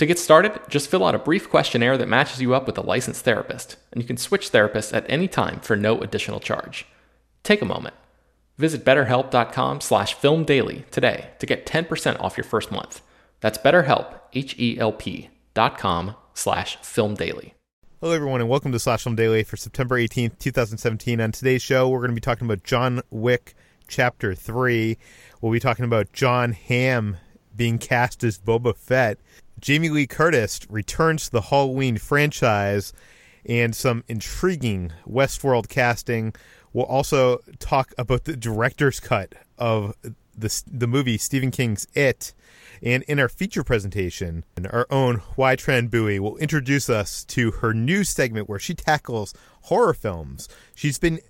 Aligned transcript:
To 0.00 0.06
get 0.06 0.18
started, 0.18 0.58
just 0.70 0.88
fill 0.88 1.04
out 1.04 1.14
a 1.14 1.18
brief 1.18 1.50
questionnaire 1.50 1.98
that 1.98 2.08
matches 2.08 2.40
you 2.40 2.54
up 2.54 2.66
with 2.66 2.78
a 2.78 2.80
licensed 2.80 3.22
therapist, 3.22 3.76
and 3.92 4.00
you 4.00 4.06
can 4.06 4.16
switch 4.16 4.50
therapists 4.50 4.96
at 4.96 5.04
any 5.10 5.28
time 5.28 5.60
for 5.60 5.76
no 5.76 6.00
additional 6.00 6.40
charge. 6.40 6.86
Take 7.42 7.60
a 7.60 7.66
moment. 7.66 7.94
Visit 8.56 8.82
betterhelp.com 8.82 9.82
slash 9.82 10.16
filmdaily 10.16 10.88
today 10.88 11.32
to 11.38 11.44
get 11.44 11.66
10% 11.66 12.18
off 12.18 12.38
your 12.38 12.44
first 12.44 12.72
month. 12.72 13.02
That's 13.40 13.58
betterhelp, 13.58 14.18
H-E-L-P 14.32 15.28
dot 15.52 15.76
com 15.76 16.16
slash 16.32 16.78
filmdaily. 16.78 17.52
Hello, 18.00 18.14
everyone, 18.14 18.40
and 18.40 18.48
welcome 18.48 18.72
to 18.72 18.78
Slash 18.78 19.02
Film 19.02 19.16
Daily 19.16 19.42
for 19.42 19.58
September 19.58 19.96
18th, 19.96 20.38
2017. 20.38 21.20
On 21.20 21.30
today's 21.30 21.60
show, 21.60 21.90
we're 21.90 21.98
going 21.98 22.12
to 22.12 22.14
be 22.14 22.22
talking 22.22 22.46
about 22.46 22.64
John 22.64 23.02
Wick 23.10 23.52
Chapter 23.86 24.34
3. 24.34 24.96
We'll 25.42 25.52
be 25.52 25.60
talking 25.60 25.84
about 25.84 26.14
Jon 26.14 26.52
Hamm 26.52 27.18
being 27.54 27.76
cast 27.76 28.24
as 28.24 28.38
Boba 28.38 28.74
Fett. 28.74 29.18
Jamie 29.60 29.90
Lee 29.90 30.06
Curtis 30.06 30.60
returns 30.70 31.26
to 31.26 31.32
the 31.32 31.40
Halloween 31.42 31.98
franchise 31.98 32.92
and 33.44 33.74
some 33.74 34.04
intriguing 34.08 34.92
Westworld 35.06 35.68
casting. 35.68 36.34
We'll 36.72 36.86
also 36.86 37.38
talk 37.58 37.92
about 37.98 38.24
the 38.24 38.36
director's 38.36 39.00
cut 39.00 39.34
of 39.58 39.94
the, 40.36 40.62
the 40.66 40.86
movie 40.86 41.18
Stephen 41.18 41.50
King's 41.50 41.86
It. 41.94 42.32
And 42.82 43.02
in 43.02 43.20
our 43.20 43.28
feature 43.28 43.62
presentation, 43.62 44.44
our 44.70 44.86
own 44.90 45.18
Hoai 45.18 45.56
Tran 45.56 45.90
Bui 45.90 46.18
will 46.18 46.38
introduce 46.38 46.88
us 46.88 47.24
to 47.26 47.50
her 47.50 47.74
new 47.74 48.04
segment 48.04 48.48
where 48.48 48.58
she 48.58 48.74
tackles 48.74 49.34
horror 49.62 49.92
films. 49.92 50.48
She's 50.74 50.98
been 50.98 51.20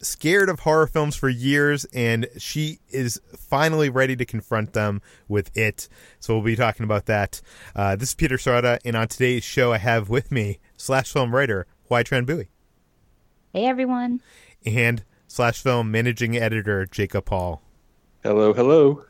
scared 0.00 0.48
of 0.48 0.60
horror 0.60 0.86
films 0.86 1.16
for 1.16 1.28
years, 1.28 1.84
and 1.86 2.26
she 2.38 2.78
is 2.88 3.20
finally 3.36 3.88
ready 3.88 4.16
to 4.16 4.24
confront 4.24 4.72
them 4.72 5.02
with 5.28 5.56
it. 5.56 5.88
So 6.20 6.34
we'll 6.34 6.44
be 6.44 6.56
talking 6.56 6.84
about 6.84 7.06
that. 7.06 7.40
Uh, 7.74 7.96
this 7.96 8.10
is 8.10 8.14
Peter 8.14 8.36
Sciretta, 8.36 8.78
and 8.84 8.96
on 8.96 9.08
today's 9.08 9.44
show, 9.44 9.72
I 9.72 9.78
have 9.78 10.08
with 10.08 10.30
me 10.30 10.58
slash 10.76 11.12
film 11.12 11.34
writer 11.34 11.66
Hoai 11.90 12.04
Tran 12.04 12.26
Bui. 12.26 12.48
Hey 13.52 13.66
everyone. 13.66 14.20
And 14.64 15.04
slash 15.26 15.62
film 15.62 15.90
managing 15.90 16.36
editor 16.36 16.86
Jacob 16.86 17.28
Hall. 17.28 17.62
Hello, 18.22 18.52
hello. 18.52 19.04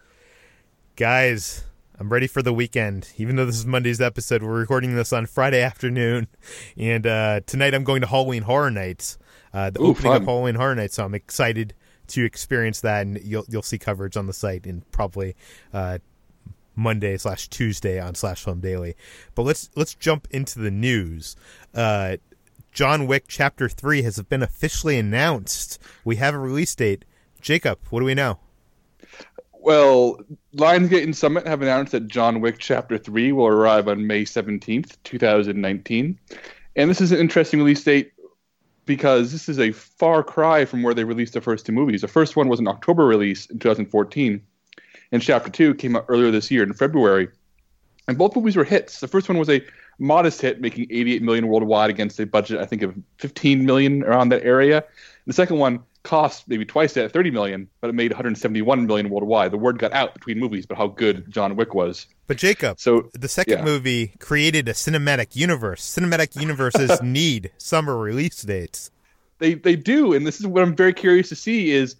Guys, 0.97 1.65
I'm 2.01 2.11
ready 2.11 2.29
for 2.29 2.43
the 2.43 2.53
weekend. 2.53 3.13
Even 3.17 3.37
though 3.37 3.45
this 3.45 3.57
is 3.57 3.67
Monday's 3.67 4.01
episode, 4.01 4.43
we're 4.43 4.61
recording 4.61 4.95
this 4.95 5.13
on 5.13 5.27
Friday 5.27 5.61
afternoon, 5.63 6.29
and 6.77 7.07
uh, 7.07 7.41
tonight 7.45 7.75
I'm 7.75 7.85
going 7.85 8.03
to 8.03 8.07
Halloween 8.07 8.43
Horror 8.43 8.71
Nights 8.71 9.19
uh, 9.53 9.71
the 9.71 9.81
Ooh, 9.81 9.89
opening 9.89 10.13
fun. 10.13 10.23
of 10.23 10.25
Halloween 10.25 10.55
Horror 10.55 10.75
Nights. 10.75 10.95
So 10.95 11.05
I'm 11.05 11.15
excited 11.15 11.75
to 12.09 12.25
experience 12.25 12.81
that, 12.83 13.07
and 13.07 13.21
you'll 13.23 13.45
you'll 13.49 13.63
see 13.63 13.79
coverage 13.79 14.17
on 14.17 14.27
the 14.27 14.33
site 14.33 14.67
in 14.67 14.83
probably 14.93 15.35
uh, 15.73 15.99
Monday 16.77 17.17
slash 17.17 17.49
Tuesday 17.49 18.01
on 18.01 18.15
Slash 18.15 18.45
Film 18.45 18.61
Daily. 18.61 18.95
But 19.35 19.43
let's 19.43 19.71
let's 19.75 19.95
jump 19.95 20.29
into 20.31 20.59
the 20.59 20.71
news. 20.71 21.37
Uh, 21.75 22.17
John 22.73 23.07
Wick 23.07 23.25
Chapter 23.29 23.69
Three 23.69 24.03
has 24.03 24.23
been 24.23 24.43
officially 24.43 24.99
announced. 24.99 25.81
We 26.05 26.17
have 26.17 26.35
a 26.35 26.39
release 26.39 26.75
date. 26.75 27.05
Jacob, 27.41 27.79
what 27.91 28.01
do 28.01 28.07
we 28.07 28.15
know? 28.15 28.39
Well, 29.69 30.19
Lionsgate 30.57 31.03
and 31.03 31.15
Summit 31.15 31.47
have 31.47 31.61
announced 31.61 31.93
that 31.93 32.09
John 32.09 32.41
Wick 32.41 32.57
Chapter 32.57 32.97
3 32.97 33.33
will 33.33 33.49
arrive 33.49 33.87
on 33.87 34.07
May 34.07 34.25
17th, 34.25 34.97
2019. 35.05 36.19
And 36.77 36.89
this 36.89 37.03
is 37.03 37.13
an 37.13 37.19
interesting 37.19 37.59
release 37.59 37.85
date 37.85 38.13
because 38.87 39.31
this 39.31 39.47
is 39.47 39.59
a 39.59 39.73
far 39.73 40.23
cry 40.23 40.65
from 40.65 40.83
where 40.83 40.95
they 40.95 41.05
released 41.05 41.35
the 41.35 41.43
first 41.43 41.67
two 41.67 41.73
movies. 41.73 42.01
The 42.01 42.09
first 42.09 42.35
one 42.35 42.49
was 42.49 42.61
an 42.61 42.67
October 42.67 43.05
release 43.05 43.45
in 43.45 43.59
2014, 43.59 44.41
and 45.13 45.21
Chapter 45.21 45.51
2 45.51 45.75
came 45.75 45.97
out 45.97 46.07
earlier 46.09 46.31
this 46.31 46.51
year 46.51 46.63
in 46.63 46.73
February. 46.73 47.29
And 48.07 48.17
both 48.17 48.35
movies 48.35 48.57
were 48.57 48.65
hits. 48.65 49.01
The 49.01 49.07
first 49.07 49.29
one 49.29 49.37
was 49.37 49.51
a 49.51 49.63
modest 49.99 50.41
hit, 50.41 50.63
making 50.63 50.87
88 50.89 51.21
million 51.21 51.47
worldwide 51.47 51.91
against 51.91 52.19
a 52.21 52.25
budget, 52.25 52.59
I 52.59 52.65
think, 52.65 52.81
of 52.81 52.95
15 53.19 53.67
million 53.67 54.03
around 54.03 54.31
that 54.31 54.45
area. 54.45 54.83
The 55.27 55.35
second 55.35 55.59
one 55.59 55.81
cost 56.09 56.49
maybe 56.49 56.65
twice 56.65 56.95
that, 56.95 57.13
30 57.13 57.31
million, 57.31 57.69
but 57.83 57.91
it 57.91 57.93
made 57.93 58.11
171 58.11 58.87
million 58.87 59.11
worldwide. 59.11 59.51
The 59.51 59.59
word 59.59 59.79
got 59.79 59.93
out 59.93 60.15
between 60.15 60.39
movies 60.39 60.65
about 60.65 60.79
how 60.79 60.87
good 60.89 61.31
John 61.31 61.55
Wick 61.55 61.75
was. 61.75 62.07
But 62.27 62.39
Jacob, 62.39 62.81
so 62.81 63.11
the 63.13 63.29
second 63.29 63.59
yeah. 63.59 63.65
movie 63.65 64.15
created 64.19 64.69
a 64.69 64.73
cinematic 64.73 65.37
universe. 65.37 65.83
Cinematic 65.83 66.41
universes 66.41 67.03
need 67.03 67.51
summer 67.59 67.97
release 67.99 68.41
dates. 68.43 68.91
They 69.39 69.55
they 69.55 69.77
do, 69.77 70.15
and 70.15 70.27
this 70.27 70.41
is 70.41 70.47
what 70.47 70.63
I'm 70.63 70.75
very 70.75 70.95
curious 70.95 71.29
to 71.29 71.37
see 71.37 71.71
is 71.71 71.97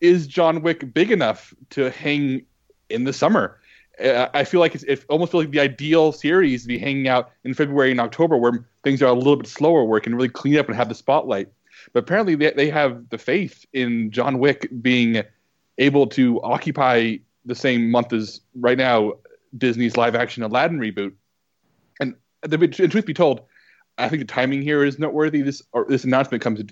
is 0.00 0.26
John 0.28 0.62
Wick 0.62 0.94
big 0.94 1.10
enough 1.10 1.52
to 1.70 1.90
hang 1.90 2.46
in 2.88 3.04
the 3.04 3.12
summer? 3.12 3.58
Uh, 4.02 4.28
I 4.32 4.44
feel 4.44 4.60
like 4.60 4.76
it's 4.76 4.84
it 4.84 5.04
almost 5.08 5.32
feels 5.32 5.44
like 5.44 5.52
the 5.52 5.60
ideal 5.60 6.12
series 6.12 6.62
to 6.62 6.68
be 6.68 6.78
hanging 6.78 7.08
out 7.08 7.32
in 7.44 7.52
February 7.52 7.90
and 7.90 8.00
October, 8.00 8.36
where 8.36 8.64
things 8.84 9.02
are 9.02 9.06
a 9.06 9.12
little 9.12 9.36
bit 9.36 9.48
slower, 9.48 9.84
where 9.84 9.98
it 9.98 10.02
can 10.02 10.14
really 10.14 10.28
clean 10.28 10.56
up 10.56 10.68
and 10.68 10.76
have 10.76 10.88
the 10.88 10.94
spotlight. 10.94 11.48
But 11.92 12.00
apparently, 12.00 12.34
they, 12.34 12.52
they 12.52 12.70
have 12.70 13.08
the 13.10 13.18
faith 13.18 13.64
in 13.72 14.10
John 14.10 14.38
Wick 14.38 14.68
being 14.80 15.22
able 15.78 16.06
to 16.08 16.40
occupy 16.42 17.16
the 17.44 17.54
same 17.54 17.90
month 17.90 18.12
as 18.12 18.40
right 18.54 18.78
now 18.78 19.14
Disney's 19.56 19.96
live 19.96 20.14
action 20.14 20.42
Aladdin 20.42 20.78
reboot. 20.78 21.12
And 22.00 22.14
the, 22.42 22.68
truth 22.68 23.06
be 23.06 23.14
told, 23.14 23.42
I 23.98 24.08
think 24.08 24.20
the 24.20 24.26
timing 24.26 24.62
here 24.62 24.84
is 24.84 24.98
noteworthy. 24.98 25.42
This 25.42 25.62
this 25.88 26.04
announcement 26.04 26.42
comes 26.42 26.62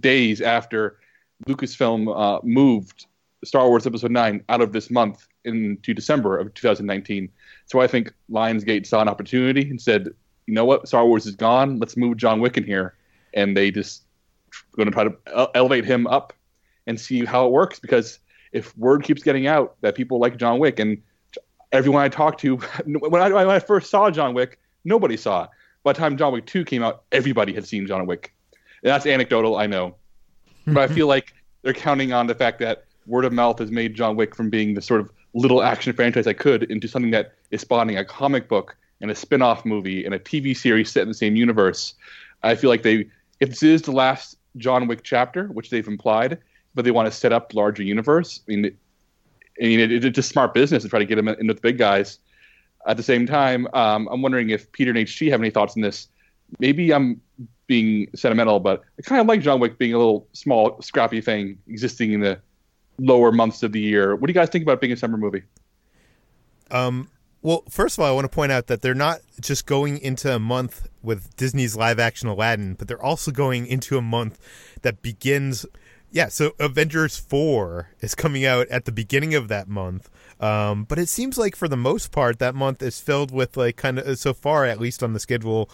days 0.00 0.40
after 0.40 0.98
Lucasfilm 1.46 2.14
uh, 2.14 2.40
moved 2.42 3.06
Star 3.44 3.68
Wars 3.68 3.86
Episode 3.86 4.10
Nine 4.10 4.42
out 4.48 4.60
of 4.60 4.72
this 4.72 4.90
month 4.90 5.26
into 5.44 5.94
December 5.94 6.38
of 6.38 6.52
2019. 6.54 7.30
So 7.66 7.80
I 7.80 7.86
think 7.86 8.12
Lionsgate 8.30 8.86
saw 8.86 9.00
an 9.00 9.08
opportunity 9.08 9.68
and 9.68 9.80
said, 9.80 10.08
"You 10.46 10.54
know 10.54 10.64
what? 10.64 10.88
Star 10.88 11.06
Wars 11.06 11.26
is 11.26 11.36
gone. 11.36 11.78
Let's 11.78 11.96
move 11.96 12.16
John 12.16 12.40
Wick 12.40 12.56
in 12.56 12.64
here." 12.64 12.94
And 13.34 13.56
they 13.56 13.70
just 13.70 14.04
going 14.76 14.86
to 14.86 14.92
try 14.92 15.04
to 15.04 15.16
uh, 15.34 15.46
elevate 15.54 15.84
him 15.84 16.06
up 16.06 16.32
and 16.86 17.00
see 17.00 17.24
how 17.24 17.46
it 17.46 17.52
works 17.52 17.78
because 17.78 18.18
if 18.52 18.76
word 18.76 19.04
keeps 19.04 19.22
getting 19.22 19.46
out 19.46 19.76
that 19.80 19.94
people 19.94 20.18
like 20.18 20.36
John 20.36 20.58
Wick 20.58 20.78
and 20.78 21.00
everyone 21.72 22.02
I 22.02 22.08
talked 22.08 22.40
to 22.40 22.56
when 22.86 23.22
I, 23.22 23.30
when 23.30 23.48
I 23.48 23.58
first 23.58 23.90
saw 23.90 24.10
John 24.10 24.34
Wick, 24.34 24.58
nobody 24.84 25.16
saw 25.16 25.44
it. 25.44 25.50
By 25.82 25.92
the 25.92 25.98
time 25.98 26.16
John 26.16 26.32
Wick 26.32 26.46
2 26.46 26.64
came 26.64 26.82
out, 26.82 27.04
everybody 27.12 27.52
had 27.52 27.66
seen 27.66 27.86
John 27.86 28.06
Wick. 28.06 28.34
And 28.82 28.90
that's 28.90 29.06
anecdotal, 29.06 29.56
I 29.56 29.66
know. 29.66 29.94
but 30.66 30.78
I 30.78 30.88
feel 30.88 31.06
like 31.14 31.32
they're 31.62 31.72
counting 31.72 32.12
on 32.12 32.26
the 32.26 32.34
fact 32.34 32.58
that 32.60 32.84
word 33.06 33.24
of 33.24 33.32
mouth 33.32 33.58
has 33.58 33.70
made 33.70 33.94
John 33.94 34.16
Wick 34.16 34.34
from 34.34 34.50
being 34.50 34.74
the 34.74 34.82
sort 34.82 35.00
of 35.00 35.10
little 35.34 35.62
action 35.62 35.92
franchise 35.92 36.26
I 36.26 36.32
could 36.32 36.64
into 36.64 36.88
something 36.88 37.12
that 37.12 37.34
is 37.50 37.60
spawning 37.60 37.96
a 37.96 38.04
comic 38.04 38.48
book 38.48 38.76
and 39.00 39.10
a 39.10 39.14
spin-off 39.14 39.64
movie 39.64 40.04
and 40.04 40.14
a 40.14 40.18
TV 40.18 40.56
series 40.56 40.90
set 40.90 41.02
in 41.02 41.08
the 41.08 41.14
same 41.14 41.36
universe. 41.36 41.94
I 42.42 42.54
feel 42.54 42.70
like 42.70 42.82
they 42.82 43.06
if 43.40 43.48
this 43.50 43.62
is 43.62 43.82
the 43.82 43.92
last 43.92 44.36
John 44.56 44.86
Wick 44.86 45.02
chapter, 45.02 45.46
which 45.48 45.70
they've 45.70 45.86
implied, 45.86 46.38
but 46.74 46.84
they 46.84 46.90
want 46.90 47.06
to 47.06 47.12
set 47.12 47.32
up 47.32 47.54
larger 47.54 47.82
universe. 47.82 48.40
I 48.48 48.50
mean, 48.50 48.76
I 49.60 49.64
mean, 49.64 49.80
it, 49.80 49.92
it's 49.92 50.14
just 50.14 50.28
smart 50.28 50.54
business 50.54 50.82
to 50.82 50.88
try 50.88 50.98
to 50.98 51.04
get 51.04 51.18
him 51.18 51.28
in 51.28 51.46
with 51.46 51.56
the 51.56 51.62
big 51.62 51.78
guys. 51.78 52.18
At 52.86 52.96
the 52.96 53.02
same 53.02 53.26
time, 53.26 53.68
um, 53.74 54.08
I'm 54.10 54.22
wondering 54.22 54.50
if 54.50 54.70
Peter 54.72 54.90
and 54.90 54.98
HT 54.98 55.30
have 55.30 55.40
any 55.40 55.50
thoughts 55.50 55.76
on 55.76 55.82
this. 55.82 56.08
Maybe 56.58 56.92
I'm 56.92 57.20
being 57.66 58.08
sentimental, 58.14 58.58
but 58.58 58.82
I 58.98 59.02
kind 59.02 59.20
of 59.20 59.26
like 59.26 59.42
John 59.42 59.60
Wick 59.60 59.78
being 59.78 59.94
a 59.94 59.98
little 59.98 60.26
small, 60.32 60.80
scrappy 60.82 61.20
thing 61.20 61.58
existing 61.68 62.12
in 62.12 62.20
the 62.20 62.40
lower 62.98 63.32
months 63.32 63.62
of 63.62 63.72
the 63.72 63.80
year. 63.80 64.16
What 64.16 64.26
do 64.26 64.30
you 64.30 64.34
guys 64.34 64.48
think 64.48 64.62
about 64.62 64.80
being 64.80 64.92
a 64.92 64.96
summer 64.96 65.16
movie? 65.16 65.42
Um, 66.70 67.08
well, 67.42 67.64
first 67.70 67.96
of 67.96 68.02
all, 68.02 68.10
I 68.10 68.14
want 68.14 68.26
to 68.26 68.34
point 68.34 68.52
out 68.52 68.66
that 68.66 68.82
they're 68.82 68.94
not 68.94 69.20
just 69.40 69.66
going 69.66 69.98
into 69.98 70.34
a 70.34 70.38
month 70.38 70.88
with 71.02 71.34
Disney's 71.36 71.76
live 71.76 71.98
action 71.98 72.28
Aladdin, 72.28 72.74
but 72.74 72.86
they're 72.86 73.02
also 73.02 73.30
going 73.30 73.66
into 73.66 73.96
a 73.96 74.02
month 74.02 74.38
that 74.82 75.02
begins. 75.02 75.64
Yeah, 76.12 76.28
so 76.28 76.52
Avengers 76.58 77.16
4 77.16 77.90
is 78.00 78.14
coming 78.14 78.44
out 78.44 78.66
at 78.68 78.84
the 78.84 78.92
beginning 78.92 79.34
of 79.34 79.48
that 79.48 79.68
month. 79.68 80.10
Um, 80.40 80.84
but 80.84 80.98
it 80.98 81.08
seems 81.08 81.38
like 81.38 81.54
for 81.54 81.68
the 81.68 81.76
most 81.76 82.10
part, 82.10 82.40
that 82.40 82.54
month 82.54 82.82
is 82.82 83.00
filled 83.00 83.30
with, 83.30 83.56
like, 83.56 83.76
kind 83.76 83.98
of, 83.98 84.18
so 84.18 84.34
far, 84.34 84.64
at 84.64 84.80
least 84.80 85.02
on 85.02 85.12
the 85.12 85.20
schedule, 85.20 85.70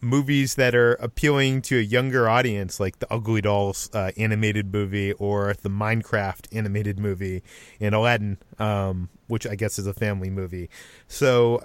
movies 0.00 0.54
that 0.54 0.74
are 0.74 0.94
appealing 0.94 1.62
to 1.62 1.78
a 1.78 1.82
younger 1.82 2.28
audience, 2.28 2.78
like 2.78 2.98
the 2.98 3.12
Ugly 3.12 3.42
Dolls 3.42 3.90
uh, 3.92 4.12
animated 4.16 4.72
movie 4.72 5.12
or 5.12 5.54
the 5.54 5.68
Minecraft 5.68 6.46
animated 6.52 6.98
movie, 6.98 7.42
and 7.80 7.94
Aladdin, 7.94 8.38
um, 8.58 9.08
which 9.26 9.46
I 9.46 9.54
guess 9.54 9.78
is 9.78 9.86
a 9.86 9.94
family 9.94 10.30
movie. 10.30 10.70
So 11.08 11.62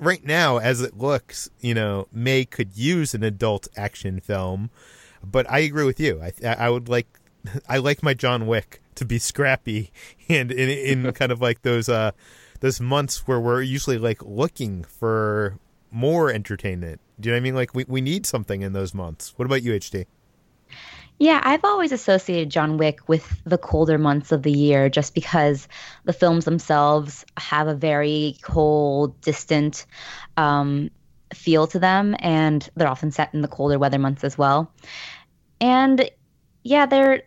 right 0.00 0.24
now, 0.24 0.58
as 0.58 0.80
it 0.80 0.96
looks, 0.96 1.50
you 1.60 1.74
know, 1.74 2.08
May 2.12 2.44
could 2.44 2.76
use 2.76 3.14
an 3.14 3.22
adult 3.22 3.68
action 3.76 4.20
film, 4.20 4.70
but 5.22 5.50
I 5.50 5.60
agree 5.60 5.84
with 5.84 6.00
you. 6.00 6.22
I 6.22 6.32
I 6.42 6.70
would 6.70 6.88
like 6.88 7.06
I 7.68 7.78
like 7.78 8.02
my 8.02 8.14
John 8.14 8.46
Wick 8.46 8.82
to 8.94 9.04
be 9.04 9.18
scrappy 9.18 9.92
and 10.28 10.50
in, 10.50 10.68
in 11.04 11.12
kind 11.14 11.32
of 11.32 11.40
like 11.40 11.62
those 11.62 11.88
uh 11.88 12.12
those 12.60 12.80
months 12.80 13.26
where 13.28 13.40
we're 13.40 13.62
usually 13.62 13.98
like 13.98 14.22
looking 14.24 14.82
for 14.84 15.58
more 15.90 16.30
entertainment. 16.30 17.00
Do 17.20 17.28
you 17.28 17.32
know 17.32 17.36
what 17.36 17.40
I 17.40 17.44
mean? 17.44 17.54
Like 17.54 17.74
we, 17.74 17.84
we 17.88 18.00
need 18.00 18.26
something 18.26 18.62
in 18.62 18.72
those 18.72 18.94
months. 18.94 19.34
What 19.36 19.46
about 19.46 19.62
you, 19.62 19.72
HT? 19.72 20.06
Yeah, 21.20 21.40
I've 21.42 21.64
always 21.64 21.90
associated 21.90 22.50
John 22.50 22.76
Wick 22.76 23.08
with 23.08 23.42
the 23.44 23.58
colder 23.58 23.98
months 23.98 24.30
of 24.30 24.44
the 24.44 24.52
year 24.52 24.88
just 24.88 25.14
because 25.14 25.66
the 26.04 26.12
films 26.12 26.44
themselves 26.44 27.24
have 27.36 27.66
a 27.66 27.74
very 27.74 28.36
cold, 28.42 29.20
distant 29.20 29.84
um, 30.36 30.90
feel 31.34 31.66
to 31.68 31.78
them, 31.80 32.14
and 32.20 32.68
they're 32.76 32.88
often 32.88 33.10
set 33.10 33.34
in 33.34 33.40
the 33.40 33.48
colder 33.48 33.80
weather 33.80 33.98
months 33.98 34.22
as 34.22 34.38
well. 34.38 34.72
And 35.60 36.08
yeah, 36.62 36.86
they're 36.86 37.22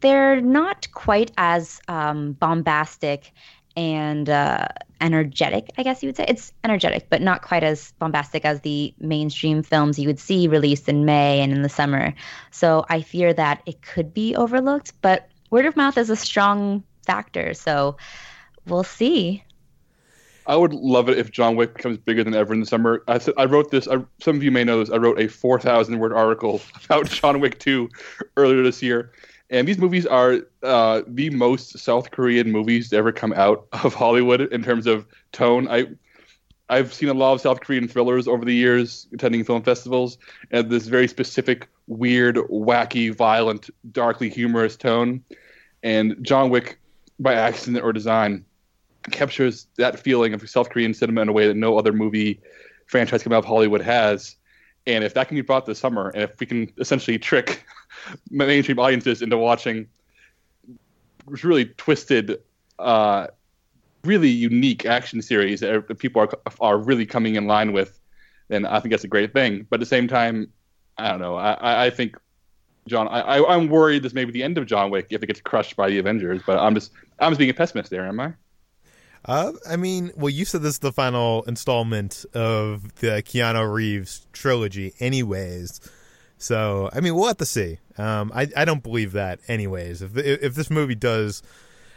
they're 0.00 0.40
not 0.40 0.88
quite 0.92 1.30
as 1.38 1.80
um, 1.88 2.32
bombastic 2.32 3.32
and 3.76 4.28
uh, 4.28 4.66
energetic, 5.00 5.70
I 5.78 5.82
guess 5.82 6.02
you 6.02 6.08
would 6.08 6.16
say. 6.16 6.24
It's 6.28 6.52
energetic, 6.64 7.08
but 7.10 7.22
not 7.22 7.42
quite 7.42 7.64
as 7.64 7.92
bombastic 7.98 8.44
as 8.44 8.60
the 8.60 8.94
mainstream 8.98 9.62
films 9.62 9.98
you 9.98 10.08
would 10.08 10.18
see 10.18 10.48
released 10.48 10.88
in 10.88 11.04
May 11.04 11.40
and 11.40 11.52
in 11.52 11.62
the 11.62 11.68
summer. 11.68 12.14
So 12.50 12.84
I 12.88 13.02
fear 13.02 13.32
that 13.34 13.62
it 13.66 13.82
could 13.82 14.12
be 14.12 14.34
overlooked, 14.36 14.92
but 15.00 15.28
word 15.50 15.66
of 15.66 15.76
mouth 15.76 15.98
is 15.98 16.10
a 16.10 16.16
strong 16.16 16.84
factor. 17.06 17.54
So 17.54 17.96
we'll 18.66 18.84
see. 18.84 19.44
I 20.46 20.56
would 20.56 20.72
love 20.72 21.10
it 21.10 21.18
if 21.18 21.30
John 21.30 21.56
Wick 21.56 21.74
becomes 21.74 21.98
bigger 21.98 22.24
than 22.24 22.34
ever 22.34 22.54
in 22.54 22.60
the 22.60 22.66
summer. 22.66 23.02
I 23.06 23.20
I 23.36 23.44
wrote 23.44 23.70
this. 23.70 23.86
I, 23.86 23.98
some 24.20 24.36
of 24.36 24.42
you 24.42 24.50
may 24.50 24.64
know 24.64 24.80
this. 24.80 24.88
I 24.88 24.96
wrote 24.96 25.20
a 25.20 25.28
four 25.28 25.60
thousand 25.60 25.98
word 25.98 26.14
article 26.14 26.62
about 26.84 27.06
John 27.06 27.40
Wick 27.40 27.58
two 27.58 27.90
earlier 28.36 28.62
this 28.62 28.82
year, 28.82 29.12
and 29.50 29.66
these 29.66 29.78
movies 29.78 30.06
are 30.06 30.40
uh, 30.62 31.02
the 31.06 31.30
most 31.30 31.78
South 31.78 32.10
Korean 32.10 32.50
movies 32.50 32.90
to 32.90 32.96
ever 32.96 33.12
come 33.12 33.32
out 33.32 33.66
of 33.84 33.94
Hollywood 33.94 34.40
in 34.40 34.62
terms 34.62 34.86
of 34.86 35.06
tone. 35.32 35.68
I 35.68 35.86
I've 36.70 36.92
seen 36.92 37.08
a 37.08 37.14
lot 37.14 37.32
of 37.32 37.40
South 37.40 37.60
Korean 37.60 37.88
thrillers 37.88 38.28
over 38.28 38.44
the 38.44 38.54
years, 38.54 39.08
attending 39.14 39.42
film 39.42 39.62
festivals, 39.62 40.18
and 40.50 40.68
this 40.68 40.86
very 40.86 41.08
specific, 41.08 41.66
weird, 41.86 42.36
wacky, 42.36 43.14
violent, 43.14 43.70
darkly 43.90 44.28
humorous 44.28 44.76
tone. 44.76 45.24
And 45.82 46.16
John 46.20 46.50
Wick, 46.50 46.78
by 47.18 47.34
accident 47.34 47.82
or 47.82 47.92
design, 47.94 48.44
captures 49.10 49.66
that 49.78 49.98
feeling 49.98 50.34
of 50.34 50.48
South 50.48 50.68
Korean 50.68 50.92
cinema 50.92 51.22
in 51.22 51.30
a 51.30 51.32
way 51.32 51.48
that 51.48 51.56
no 51.56 51.78
other 51.78 51.92
movie 51.92 52.38
franchise 52.86 53.22
coming 53.22 53.36
out 53.36 53.40
of 53.40 53.44
Hollywood 53.46 53.80
has. 53.80 54.36
And 54.88 55.04
if 55.04 55.14
that 55.14 55.28
can 55.28 55.36
be 55.36 55.42
brought 55.42 55.66
this 55.66 55.78
summer, 55.78 56.08
and 56.08 56.22
if 56.22 56.40
we 56.40 56.46
can 56.46 56.72
essentially 56.78 57.18
trick 57.18 57.64
mainstream 58.30 58.78
audiences 58.78 59.20
into 59.20 59.36
watching 59.36 59.86
really 61.26 61.66
twisted, 61.66 62.38
uh, 62.78 63.26
really 64.02 64.30
unique 64.30 64.86
action 64.86 65.20
series 65.20 65.60
that 65.60 65.98
people 65.98 66.22
are 66.22 66.30
are 66.60 66.78
really 66.78 67.04
coming 67.04 67.36
in 67.36 67.46
line 67.46 67.72
with, 67.72 68.00
then 68.48 68.64
I 68.64 68.80
think 68.80 68.92
that's 68.92 69.04
a 69.04 69.08
great 69.08 69.34
thing. 69.34 69.66
But 69.68 69.76
at 69.76 69.80
the 69.80 69.86
same 69.86 70.08
time, 70.08 70.50
I 70.96 71.10
don't 71.10 71.20
know. 71.20 71.36
I, 71.36 71.86
I 71.86 71.90
think 71.90 72.16
John, 72.88 73.08
I, 73.08 73.44
I'm 73.44 73.68
worried 73.68 74.02
this 74.02 74.14
may 74.14 74.24
be 74.24 74.32
the 74.32 74.42
end 74.42 74.56
of 74.56 74.64
John 74.64 74.90
Wick 74.90 75.08
if 75.10 75.22
it 75.22 75.26
gets 75.26 75.42
crushed 75.42 75.76
by 75.76 75.90
the 75.90 75.98
Avengers. 75.98 76.40
But 76.46 76.58
I'm 76.58 76.74
just 76.74 76.92
I'm 77.18 77.30
just 77.32 77.38
being 77.38 77.50
a 77.50 77.54
pessimist 77.54 77.90
there, 77.90 78.06
am 78.06 78.18
I? 78.20 78.32
Uh, 79.28 79.52
I 79.68 79.76
mean, 79.76 80.10
well, 80.16 80.30
you 80.30 80.46
said 80.46 80.62
this 80.62 80.74
is 80.74 80.78
the 80.78 80.90
final 80.92 81.42
installment 81.42 82.24
of 82.32 82.94
the 82.96 83.22
Keanu 83.22 83.70
Reeves 83.70 84.26
trilogy, 84.32 84.94
anyways. 85.00 85.82
So, 86.38 86.88
I 86.94 87.00
mean, 87.00 87.14
we'll 87.14 87.26
have 87.26 87.36
to 87.36 87.46
see. 87.46 87.78
Um, 87.98 88.32
I 88.34 88.48
I 88.56 88.64
don't 88.64 88.82
believe 88.82 89.12
that, 89.12 89.40
anyways. 89.46 90.00
If 90.00 90.16
if 90.16 90.54
this 90.54 90.70
movie 90.70 90.94
does, 90.94 91.42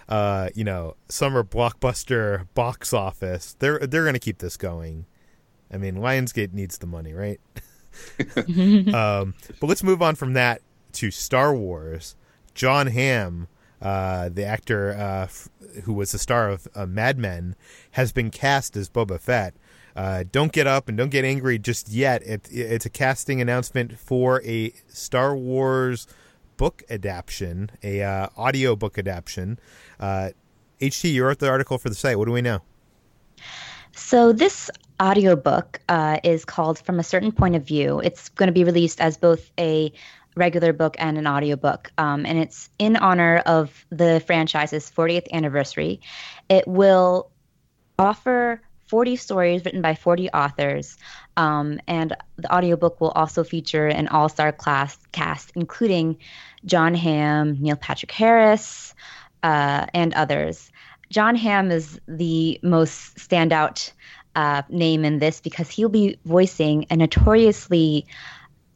uh, 0.09 0.49
you 0.55 0.65
know, 0.65 0.97
summer 1.07 1.41
blockbuster 1.43 2.47
box 2.53 2.91
office, 2.91 3.55
they're 3.59 3.79
they're 3.79 4.03
gonna 4.03 4.19
keep 4.19 4.39
this 4.39 4.57
going. 4.57 5.05
I 5.71 5.77
mean, 5.77 5.95
Lionsgate 5.95 6.51
needs 6.51 6.79
the 6.79 6.87
money, 6.87 7.13
right? 7.13 7.39
um, 8.93 9.35
but 9.59 9.67
let's 9.67 9.83
move 9.83 10.01
on 10.01 10.15
from 10.15 10.33
that 10.33 10.61
to 10.93 11.11
Star 11.11 11.55
Wars. 11.55 12.15
Jon 12.53 12.87
Hamm 12.87 13.47
uh, 13.81 14.29
the 14.29 14.45
actor 14.45 14.91
uh, 14.91 15.23
f- 15.23 15.49
who 15.83 15.93
was 15.93 16.11
the 16.11 16.19
star 16.19 16.49
of 16.49 16.67
uh, 16.75 16.85
Mad 16.85 17.17
Men, 17.17 17.55
has 17.91 18.11
been 18.11 18.29
cast 18.29 18.77
as 18.77 18.89
Boba 18.89 19.19
Fett. 19.19 19.55
Uh, 19.95 20.23
don't 20.31 20.51
get 20.51 20.67
up 20.67 20.87
and 20.87 20.97
don't 20.97 21.09
get 21.09 21.25
angry 21.25 21.59
just 21.59 21.89
yet. 21.89 22.23
It, 22.23 22.47
it's 22.49 22.85
a 22.85 22.89
casting 22.89 23.41
announcement 23.41 23.97
for 23.97 24.41
a 24.43 24.71
Star 24.87 25.35
Wars 25.35 26.07
book 26.57 26.83
adaptation, 26.89 27.71
a 27.83 28.01
uh, 28.01 28.27
audio 28.37 28.75
book 28.75 28.97
adaptation. 28.97 29.59
HT, 29.99 31.11
you 31.11 31.25
wrote 31.25 31.39
the 31.39 31.49
article 31.49 31.77
for 31.77 31.89
the 31.89 31.95
site. 31.95 32.17
What 32.17 32.25
do 32.25 32.31
we 32.31 32.41
know? 32.41 32.61
So 33.93 34.31
this 34.31 34.69
audiobook 35.01 35.79
uh, 35.89 36.19
is 36.23 36.45
called 36.45 36.79
From 36.79 36.99
a 36.99 37.03
Certain 37.03 37.31
Point 37.31 37.55
of 37.55 37.63
View. 37.63 37.99
It's 37.99 38.29
going 38.29 38.47
to 38.47 38.53
be 38.53 38.63
released 38.63 39.01
as 39.01 39.17
both 39.17 39.51
a 39.59 39.91
regular 40.35 40.73
book 40.73 40.95
and 40.99 41.17
an 41.17 41.27
audiobook. 41.27 41.91
Um, 41.97 42.25
and 42.25 42.37
it's 42.37 42.69
in 42.79 42.95
honor 42.95 43.37
of 43.45 43.85
the 43.89 44.21
franchise's 44.25 44.89
40th 44.89 45.31
anniversary. 45.31 46.01
It 46.49 46.67
will 46.67 47.31
offer 47.99 48.61
40 48.87 49.15
stories 49.15 49.63
written 49.63 49.81
by 49.81 49.95
40 49.95 50.29
authors. 50.31 50.97
Um, 51.37 51.79
and 51.87 52.15
the 52.35 52.53
audiobook 52.53 52.99
will 52.99 53.11
also 53.11 53.43
feature 53.43 53.87
an 53.87 54.09
all 54.09 54.27
star 54.27 54.51
class 54.51 54.97
cast, 55.13 55.53
including 55.55 56.17
Jon 56.65 56.93
Hamm, 56.93 57.57
Neil 57.61 57.77
Patrick 57.77 58.11
Harris, 58.11 58.93
uh, 59.43 59.85
and 59.93 60.13
others. 60.13 60.71
Jon 61.09 61.35
Hamm 61.35 61.71
is 61.71 61.99
the 62.07 62.59
most 62.63 63.17
standout 63.17 63.91
uh, 64.35 64.61
name 64.69 65.05
in 65.05 65.19
this 65.19 65.41
because 65.41 65.69
he'll 65.69 65.89
be 65.89 66.17
voicing 66.25 66.85
a 66.89 66.95
notoriously 66.95 68.05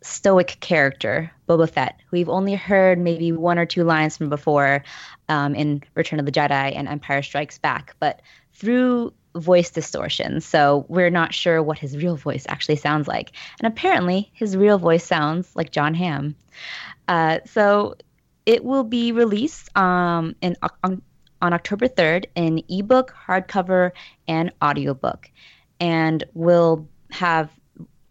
stoic 0.05 0.57
character, 0.59 1.31
Boba 1.49 1.69
Fett, 1.69 1.99
who 1.99 2.17
we've 2.17 2.29
only 2.29 2.53
heard 2.53 2.99
maybe 2.99 3.31
one 3.31 3.57
or 3.57 3.65
two 3.65 3.83
lines 3.83 4.15
from 4.15 4.29
before 4.29 4.83
um, 5.29 5.55
in 5.55 5.81
Return 5.95 6.19
of 6.19 6.25
the 6.25 6.31
Jedi 6.31 6.75
and 6.75 6.87
Empire 6.87 7.21
Strikes 7.21 7.57
Back, 7.57 7.95
but 7.99 8.21
through 8.53 9.13
voice 9.35 9.69
distortion. 9.69 10.41
So 10.41 10.85
we're 10.87 11.09
not 11.09 11.33
sure 11.33 11.61
what 11.61 11.77
his 11.79 11.97
real 11.97 12.15
voice 12.15 12.45
actually 12.47 12.77
sounds 12.77 13.07
like. 13.07 13.31
And 13.59 13.67
apparently, 13.67 14.31
his 14.33 14.55
real 14.55 14.77
voice 14.77 15.03
sounds 15.03 15.53
like 15.55 15.71
Jon 15.71 15.93
Hamm. 15.93 16.35
Uh, 17.07 17.39
so 17.45 17.95
it 18.45 18.63
will 18.63 18.83
be 18.83 19.11
released 19.11 19.75
um, 19.77 20.35
in 20.41 20.55
on, 20.83 21.01
on 21.41 21.53
October 21.53 21.87
3rd 21.87 22.25
in 22.35 22.63
ebook, 22.69 23.13
hardcover, 23.27 23.91
and 24.27 24.51
audiobook. 24.63 25.29
And 25.79 26.23
will 26.33 26.87
have 27.11 27.49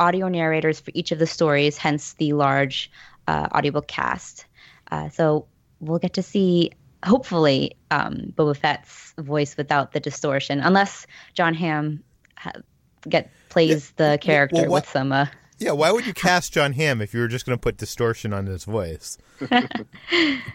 audio 0.04 0.28
narrators 0.28 0.80
for 0.80 0.90
each 0.94 1.12
of 1.12 1.18
the 1.18 1.26
stories, 1.26 1.78
hence 1.78 2.12
the 2.14 2.32
large 2.34 2.90
uh, 3.26 3.48
audiobook 3.56 3.88
cast. 3.88 4.46
Uh, 4.90 5.08
so 5.08 5.46
we'll 5.80 5.98
get 5.98 6.12
to 6.14 6.22
see, 6.22 6.70
hopefully, 7.04 7.76
um, 7.90 8.32
Boba 8.36 8.56
Fett's 8.56 9.14
voice 9.18 9.56
without 9.56 9.92
the 9.92 10.00
distortion, 10.00 10.60
unless 10.60 11.06
Jon 11.32 11.54
Hamm 11.54 12.02
ha- 12.36 12.60
get 13.08 13.30
plays 13.48 13.92
yeah. 13.98 14.10
the 14.10 14.18
character 14.18 14.62
well, 14.62 14.70
what, 14.70 14.82
with 14.82 14.90
some. 14.90 15.12
Uh, 15.12 15.26
yeah, 15.58 15.72
why 15.72 15.92
would 15.92 16.06
you 16.06 16.14
cast 16.14 16.52
Jon 16.52 16.72
Hamm 16.72 17.00
if 17.00 17.14
you 17.14 17.20
were 17.20 17.28
just 17.28 17.46
going 17.46 17.56
to 17.56 17.60
put 17.60 17.76
distortion 17.76 18.32
on 18.32 18.46
his 18.46 18.64
voice? 18.64 19.18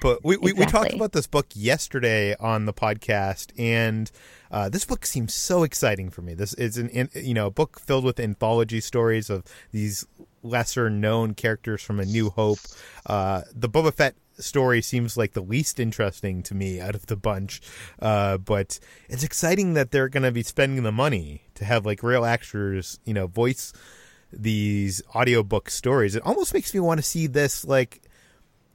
but 0.01 0.24
we, 0.24 0.38
we, 0.38 0.51
exactly. 0.51 0.53
we, 0.53 0.65
talked 0.65 0.94
about 0.94 1.12
this 1.13 1.27
book 1.27 1.48
yesterday 1.53 2.36
on 2.36 2.65
the 2.65 2.74
podcast, 2.74 3.51
and 3.58 4.12
uh, 4.51 4.68
this 4.68 4.86
book 4.86 5.06
seems 5.06 5.34
so 5.34 5.63
exciting 5.63 6.10
for 6.10 6.22
me. 6.22 6.34
This 6.34 6.53
is 6.56 6.77
an 6.77 7.10
you 7.13 7.34
know 7.34 7.48
a 7.48 7.51
book 7.51 7.79
filled 7.79 8.03
with 8.03 8.20
anthology 8.20 8.82
stories 8.82 9.29
of 9.29 9.44
these 9.72 10.06
lesser 10.44 10.89
known 10.89 11.34
characters 11.34 11.82
from 11.82 12.00
A 12.00 12.06
New 12.06 12.29
Hope. 12.29 12.60
Uh, 13.06 13.44
the 13.53 13.70
Boba 13.70 13.94
Fett 13.94 14.15
story 14.38 14.82
seems 14.82 15.18
like 15.18 15.34
the 15.34 15.41
least 15.41 15.79
interesting 15.79 16.41
to 16.44 16.56
me 16.56 16.79
out 16.79 16.96
of 16.96 17.06
the 17.08 17.15
bunch. 17.15 17.62
Uh, 18.01 18.38
but 18.38 18.79
it's 19.10 19.24
exciting 19.24 19.74
that 19.74 19.91
they're 19.91 20.10
going 20.10 20.24
to 20.24 20.32
be 20.32 20.44
spending 20.44 20.84
the 20.84 20.91
money 20.91 21.44
to 21.56 21.65
have 21.65 21.86
like 21.86 22.03
real 22.03 22.25
actors, 22.25 23.00
you 23.06 23.13
know, 23.13 23.27
voice 23.27 23.74
these 24.31 25.01
audiobook 25.15 25.69
stories. 25.69 26.15
It 26.15 26.24
almost 26.24 26.53
makes 26.53 26.74
me 26.74 26.79
want 26.79 27.00
to 27.00 27.03
see 27.03 27.27
this 27.27 27.65
like 27.65 28.01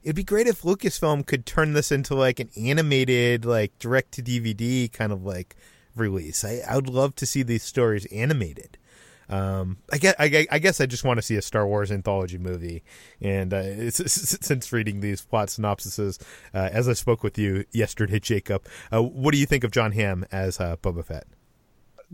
it'd 0.03 0.15
be 0.15 0.23
great 0.23 0.47
if 0.47 0.61
Lucasfilm 0.61 1.25
could 1.25 1.45
turn 1.45 1.73
this 1.73 1.91
into 1.91 2.13
like 2.15 2.39
an 2.39 2.49
animated, 2.55 3.43
like 3.43 3.77
direct 3.79 4.11
to 4.13 4.21
DVD 4.21 4.91
kind 4.91 5.11
of 5.11 5.25
like 5.25 5.55
release. 5.95 6.45
I, 6.45 6.61
I 6.67 6.75
would 6.75 6.89
love 6.89 7.15
to 7.15 7.25
see 7.25 7.43
these 7.43 7.63
stories 7.63 8.05
animated. 8.07 8.77
Um, 9.27 9.77
I 9.91 9.97
guess 9.97 10.15
I, 10.19 10.45
I, 10.51 10.59
guess 10.59 10.79
I 10.79 10.85
just 10.85 11.03
want 11.03 11.17
to 11.17 11.23
see 11.23 11.35
a 11.35 11.41
Star 11.41 11.65
Wars 11.65 11.91
anthology 11.91 12.37
movie, 12.37 12.83
and 13.19 13.53
uh, 13.53 13.89
since 13.91 14.71
reading 14.71 14.99
these 14.99 15.23
plot 15.23 15.47
synopsises, 15.47 16.21
uh, 16.53 16.69
as 16.71 16.87
I 16.87 16.93
spoke 16.93 17.23
with 17.23 17.35
you 17.35 17.65
yesterday, 17.71 18.19
Jacob, 18.21 18.67
uh, 18.93 19.01
what 19.01 19.31
do 19.31 19.39
you 19.39 19.47
think 19.47 19.63
of 19.63 19.71
Jon 19.71 19.93
Hamm 19.93 20.25
as 20.31 20.59
uh, 20.59 20.75
Boba 20.77 21.03
Fett? 21.03 21.25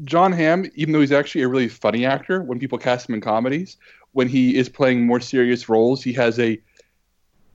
Jon 0.04 0.32
Hamm, 0.32 0.70
even 0.76 0.94
though 0.94 1.02
he's 1.02 1.12
actually 1.12 1.42
a 1.42 1.48
really 1.48 1.68
funny 1.68 2.06
actor, 2.06 2.42
when 2.42 2.60
people 2.60 2.78
cast 2.78 3.10
him 3.10 3.16
in 3.16 3.22
comedies, 3.22 3.78
when 4.14 4.28
he 4.28 4.56
is 4.56 4.70
playing 4.70 5.06
more 5.06 5.20
serious 5.20 5.70
roles, 5.70 6.04
he 6.04 6.14
has 6.14 6.40
a 6.40 6.60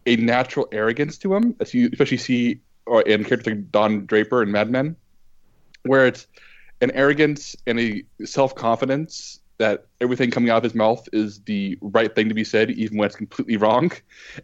a 0.07 0.17
natural 0.17 0.69
arrogance 0.71 1.19
to 1.19 1.35
him, 1.35 1.57
as 1.59 1.75
you 1.75 1.89
especially 1.93 2.17
see 2.17 2.61
or 2.87 3.03
in 3.03 3.25
characters 3.25 3.55
like 3.55 3.73
Don 3.73 4.07
Draper 4.07 4.43
and 4.43 4.53
Mad 4.53 4.71
Men, 4.71 4.95
where 5.83 6.07
it's 6.07 6.29
an 6.81 6.93
arrogance 6.93 7.57
and 7.67 7.81
a 7.81 8.05
self 8.25 8.55
confidence 8.55 9.41
that 9.59 9.87
everything 10.01 10.31
coming 10.31 10.51
out 10.51 10.59
of 10.59 10.63
his 10.63 10.75
mouth 10.75 11.09
is 11.13 11.41
the 11.41 11.79
right 11.81 12.15
thing 12.15 12.29
to 12.29 12.35
be 12.35 12.45
said, 12.45 12.71
even 12.73 12.99
when 12.99 13.07
it's 13.07 13.17
completely 13.17 13.57
wrong. 13.57 13.91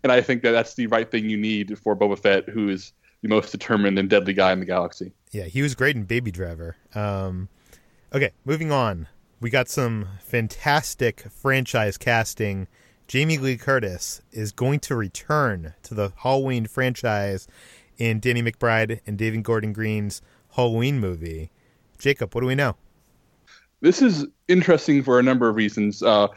And 0.02 0.10
I 0.10 0.20
think 0.20 0.42
that 0.42 0.52
that's 0.52 0.74
the 0.74 0.86
right 0.86 1.10
thing 1.10 1.28
you 1.28 1.36
need 1.36 1.78
for 1.78 1.94
Boba 1.94 2.18
Fett, 2.18 2.48
who 2.48 2.68
is 2.68 2.92
the 3.20 3.28
most 3.28 3.52
determined 3.52 3.98
and 3.98 4.08
deadly 4.08 4.32
guy 4.32 4.52
in 4.52 4.60
the 4.60 4.66
galaxy. 4.66 5.12
Yeah, 5.30 5.44
he 5.44 5.62
was 5.62 5.74
great 5.74 5.96
in 5.96 6.04
Baby 6.04 6.30
Driver. 6.30 6.76
Um, 6.94 7.48
okay, 8.12 8.32
moving 8.44 8.70
on. 8.70 9.08
We 9.40 9.50
got 9.50 9.68
some 9.68 10.06
fantastic 10.20 11.20
franchise 11.30 11.96
casting 11.96 12.68
Jamie 13.08 13.38
Lee 13.38 13.56
Curtis 13.56 14.22
is 14.30 14.52
going 14.52 14.80
to 14.80 14.96
return 14.96 15.74
to 15.82 15.94
the 15.94 16.12
Halloween 16.16 16.66
franchise 16.66 17.46
in 17.98 18.20
Danny 18.20 18.42
McBride 18.42 19.00
and 19.06 19.18
David 19.18 19.42
Gordon 19.42 19.72
Green's 19.72 20.22
Halloween 20.54 21.00
movie. 21.00 21.50
Jacob, 21.98 22.34
what 22.34 22.40
do 22.40 22.46
we 22.46 22.54
know? 22.54 22.76
This 23.80 24.00
is 24.00 24.26
interesting 24.48 25.02
for 25.02 25.18
a 25.18 25.22
number 25.22 25.48
of 25.48 25.56
reasons. 25.56 26.02
Uh, 26.02 26.28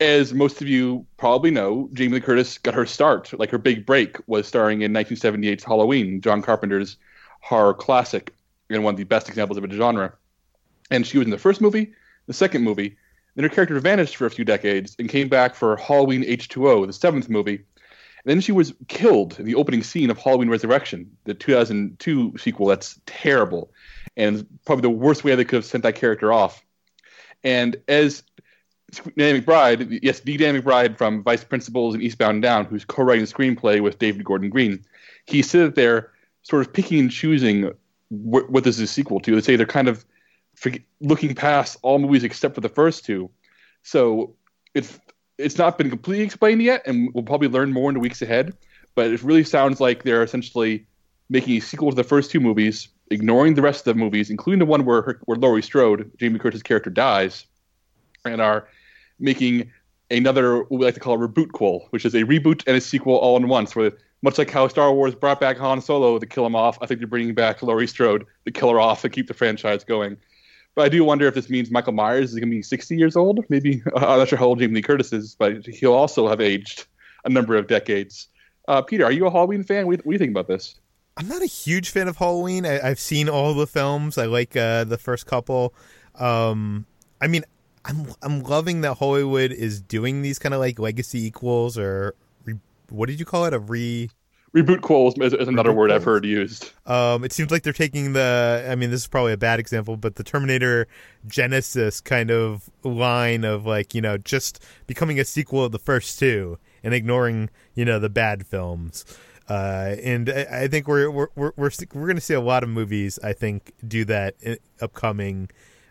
as 0.00 0.34
most 0.34 0.60
of 0.60 0.68
you 0.68 1.06
probably 1.16 1.50
know, 1.50 1.88
Jamie 1.92 2.14
Lee 2.14 2.20
Curtis 2.20 2.58
got 2.58 2.74
her 2.74 2.84
start, 2.84 3.32
like 3.38 3.50
her 3.50 3.58
big 3.58 3.86
break 3.86 4.16
was 4.26 4.46
starring 4.46 4.82
in 4.82 4.92
1978's 4.92 5.64
Halloween, 5.64 6.20
John 6.20 6.42
Carpenter's 6.42 6.96
horror 7.40 7.74
classic, 7.74 8.34
and 8.68 8.82
one 8.82 8.94
of 8.94 8.98
the 8.98 9.04
best 9.04 9.28
examples 9.28 9.56
of 9.56 9.64
a 9.64 9.70
genre. 9.70 10.12
And 10.90 11.06
she 11.06 11.18
was 11.18 11.26
in 11.26 11.30
the 11.30 11.38
first 11.38 11.60
movie, 11.60 11.92
the 12.26 12.32
second 12.32 12.62
movie, 12.62 12.96
then 13.34 13.44
her 13.44 13.48
character 13.48 13.78
vanished 13.80 14.16
for 14.16 14.26
a 14.26 14.30
few 14.30 14.44
decades 14.44 14.94
and 14.98 15.08
came 15.08 15.28
back 15.28 15.54
for 15.54 15.76
Halloween 15.76 16.22
H2O, 16.22 16.86
the 16.86 16.92
seventh 16.92 17.28
movie. 17.28 17.64
And 18.24 18.30
then 18.30 18.40
she 18.40 18.52
was 18.52 18.74
killed 18.88 19.38
in 19.40 19.46
the 19.46 19.54
opening 19.54 19.82
scene 19.82 20.10
of 20.10 20.18
Halloween 20.18 20.48
Resurrection, 20.48 21.10
the 21.24 21.34
2002 21.34 22.34
sequel. 22.38 22.66
That's 22.66 23.00
terrible. 23.06 23.72
And 24.16 24.46
probably 24.64 24.82
the 24.82 24.90
worst 24.90 25.24
way 25.24 25.34
they 25.34 25.44
could 25.44 25.56
have 25.56 25.64
sent 25.64 25.82
that 25.84 25.94
character 25.94 26.32
off. 26.32 26.64
And 27.42 27.76
as 27.88 28.22
Danny 29.16 29.40
McBride, 29.40 30.00
yes, 30.02 30.20
the 30.20 30.36
Danny 30.36 30.60
McBride 30.60 30.98
from 30.98 31.22
Vice 31.22 31.42
Principals 31.42 31.94
and 31.94 32.02
Eastbound 32.02 32.36
and 32.36 32.42
Down, 32.42 32.66
who's 32.66 32.84
co-writing 32.84 33.24
the 33.24 33.32
screenplay 33.32 33.80
with 33.80 33.98
David 33.98 34.24
Gordon 34.24 34.50
Green, 34.50 34.84
he 35.26 35.42
sat 35.42 35.74
there 35.74 36.12
sort 36.42 36.66
of 36.66 36.72
picking 36.72 37.00
and 37.00 37.10
choosing 37.10 37.72
what, 38.08 38.50
what 38.50 38.64
this 38.64 38.76
is 38.76 38.82
a 38.82 38.86
sequel 38.86 39.18
to. 39.20 39.34
They 39.34 39.40
say 39.40 39.56
they're 39.56 39.66
kind 39.66 39.88
of 39.88 40.04
looking 41.00 41.34
past 41.34 41.76
all 41.82 41.98
movies 41.98 42.24
except 42.24 42.54
for 42.54 42.60
the 42.60 42.68
first 42.68 43.04
two. 43.04 43.30
So 43.82 44.34
it's 44.74 44.98
it's 45.38 45.58
not 45.58 45.78
been 45.78 45.90
completely 45.90 46.24
explained 46.24 46.62
yet, 46.62 46.82
and 46.86 47.12
we'll 47.14 47.24
probably 47.24 47.48
learn 47.48 47.72
more 47.72 47.90
in 47.90 47.94
the 47.94 48.00
weeks 48.00 48.22
ahead. 48.22 48.54
But 48.94 49.10
it 49.10 49.22
really 49.22 49.44
sounds 49.44 49.80
like 49.80 50.02
they're 50.02 50.22
essentially 50.22 50.86
making 51.30 51.56
a 51.56 51.60
sequel 51.60 51.90
to 51.90 51.96
the 51.96 52.04
first 52.04 52.30
two 52.30 52.40
movies, 52.40 52.88
ignoring 53.10 53.54
the 53.54 53.62
rest 53.62 53.86
of 53.86 53.96
the 53.96 54.00
movies, 54.00 54.30
including 54.30 54.58
the 54.58 54.66
one 54.66 54.84
where 54.84 55.20
where 55.24 55.38
Laurie 55.38 55.62
Strode, 55.62 56.10
Jamie 56.18 56.38
Curtis' 56.38 56.62
character, 56.62 56.90
dies, 56.90 57.46
and 58.24 58.40
are 58.40 58.68
making 59.18 59.70
another 60.10 60.58
what 60.58 60.70
we 60.70 60.84
like 60.84 60.94
to 60.94 61.00
call 61.00 61.22
a 61.22 61.28
reboot 61.28 61.52
quel, 61.52 61.86
which 61.90 62.04
is 62.04 62.14
a 62.14 62.24
reboot 62.24 62.62
and 62.66 62.76
a 62.76 62.80
sequel 62.80 63.16
all 63.16 63.36
in 63.36 63.48
once. 63.48 63.74
Where 63.74 63.92
much 64.22 64.38
like 64.38 64.50
how 64.50 64.68
Star 64.68 64.92
Wars 64.92 65.14
brought 65.14 65.40
back 65.40 65.56
Han 65.58 65.80
Solo 65.80 66.18
to 66.18 66.26
kill 66.26 66.46
him 66.46 66.54
off, 66.54 66.78
I 66.80 66.86
think 66.86 67.00
they're 67.00 67.08
bringing 67.08 67.34
back 67.34 67.62
Laurie 67.62 67.88
Strode 67.88 68.26
to 68.44 68.52
kill 68.52 68.70
her 68.70 68.78
off 68.78 69.02
to 69.02 69.08
keep 69.08 69.26
the 69.26 69.34
franchise 69.34 69.82
going. 69.84 70.16
But 70.74 70.82
I 70.82 70.88
do 70.88 71.04
wonder 71.04 71.26
if 71.26 71.34
this 71.34 71.50
means 71.50 71.70
Michael 71.70 71.92
Myers 71.92 72.30
is 72.30 72.38
going 72.38 72.48
to 72.48 72.56
be 72.56 72.62
60 72.62 72.96
years 72.96 73.16
old. 73.16 73.44
Maybe 73.48 73.82
I'm 73.96 74.18
not 74.18 74.28
sure 74.28 74.38
how 74.38 74.46
old 74.46 74.58
Jamie 74.58 74.76
Lee 74.76 74.82
Curtis 74.82 75.12
is, 75.12 75.34
but 75.34 75.66
he'll 75.66 75.92
also 75.92 76.28
have 76.28 76.40
aged 76.40 76.86
a 77.24 77.28
number 77.28 77.56
of 77.56 77.66
decades. 77.66 78.28
Uh, 78.68 78.80
Peter, 78.80 79.04
are 79.04 79.12
you 79.12 79.26
a 79.26 79.30
Halloween 79.30 79.62
fan? 79.62 79.86
What, 79.86 80.02
do 80.02 80.10
you 80.10 80.18
think 80.18 80.30
about 80.30 80.48
this? 80.48 80.76
I'm 81.16 81.28
not 81.28 81.42
a 81.42 81.46
huge 81.46 81.90
fan 81.90 82.08
of 82.08 82.16
Halloween. 82.16 82.64
I, 82.64 82.86
have 82.86 83.00
seen 83.00 83.28
all 83.28 83.52
the 83.52 83.66
films. 83.66 84.16
I 84.16 84.26
like 84.26 84.56
uh, 84.56 84.84
the 84.84 84.96
first 84.96 85.26
couple. 85.26 85.74
Um, 86.14 86.86
I 87.20 87.26
mean, 87.26 87.44
I'm 87.84 88.06
I'm 88.22 88.42
loving 88.42 88.80
that 88.82 88.94
Hollywood 88.94 89.52
is 89.52 89.80
doing 89.80 90.22
these 90.22 90.38
kind 90.38 90.54
of 90.54 90.60
like 90.60 90.78
legacy 90.78 91.26
equals 91.26 91.76
or 91.76 92.14
re, 92.44 92.54
what 92.88 93.08
did 93.08 93.18
you 93.18 93.26
call 93.26 93.44
it? 93.44 93.52
A 93.52 93.58
re 93.58 94.08
reboot 94.54 94.80
quals 94.80 95.20
is, 95.22 95.32
is 95.32 95.48
another 95.48 95.70
reboot 95.70 95.76
word 95.76 95.90
I've 95.92 96.04
heard 96.04 96.24
used. 96.24 96.70
Um, 96.86 97.24
it 97.24 97.32
seems 97.32 97.50
like 97.50 97.62
they're 97.62 97.72
taking 97.72 98.12
the. 98.12 98.66
I 98.68 98.74
mean, 98.74 98.90
this 98.90 99.00
is 99.00 99.06
probably 99.06 99.32
a 99.32 99.38
bad 99.38 99.60
example, 99.60 99.96
but 99.96 100.16
the 100.16 100.24
Terminator 100.24 100.88
Genisys 101.26 102.02
kind 102.02 102.30
of 102.30 102.70
line 102.82 103.44
of 103.44 103.66
like 103.66 103.94
you 103.94 104.00
know 104.00 104.18
just 104.18 104.62
becoming 104.86 105.18
a 105.18 105.24
sequel 105.24 105.64
of 105.64 105.72
the 105.72 105.78
first 105.78 106.18
two 106.18 106.58
and 106.82 106.94
ignoring 106.94 107.50
you 107.74 107.84
know 107.84 107.98
the 107.98 108.10
bad 108.10 108.46
films. 108.46 109.04
Uh, 109.48 109.96
and 110.02 110.30
I, 110.30 110.62
I, 110.62 110.68
think 110.68 110.86
we're 110.86 111.10
we're 111.10 111.28
we're 111.34 111.52
we're, 111.56 111.70
we're 111.92 112.06
going 112.06 112.16
to 112.16 112.20
see 112.22 112.34
a 112.34 112.40
lot 112.40 112.62
of 112.62 112.68
movies. 112.68 113.18
I 113.22 113.32
think 113.32 113.72
do 113.86 114.04
that 114.06 114.36
upcoming. 114.80 115.50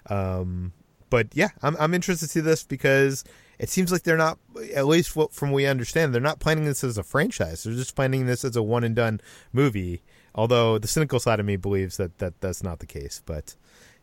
Um, 0.10 0.74
but 1.10 1.28
yeah, 1.34 1.50
I'm 1.62 1.76
I'm 1.78 1.94
interested 1.94 2.28
to 2.28 2.32
see 2.32 2.40
this 2.40 2.64
because 2.64 3.24
it 3.62 3.70
seems 3.70 3.92
like 3.92 4.02
they're 4.02 4.18
not, 4.18 4.40
at 4.74 4.88
least 4.88 5.12
from 5.12 5.28
what 5.52 5.54
we 5.54 5.68
understand, 5.68 6.16
they're 6.16 6.20
not 6.20 6.40
planning 6.40 6.66
this 6.66 6.84
as 6.84 6.98
a 6.98 7.04
franchise. 7.04 7.62
They're 7.62 7.76
just 7.76 7.96
planning 7.96 8.26
this 8.26 8.44
as 8.44 8.56
a 8.56 8.64
one 8.64 8.84
and 8.84 8.96
done 8.96 9.22
movie. 9.54 10.02
Although 10.34 10.80
the 10.80 10.88
cynical 10.88 11.20
side 11.20 11.40
of 11.40 11.46
me 11.46 11.58
believes 11.58 11.98
that, 11.98 12.18
that 12.18 12.42
that's 12.42 12.64
not 12.64 12.80
the 12.80 12.88
case. 12.88 13.22
But 13.24 13.56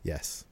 yes. 0.04 0.44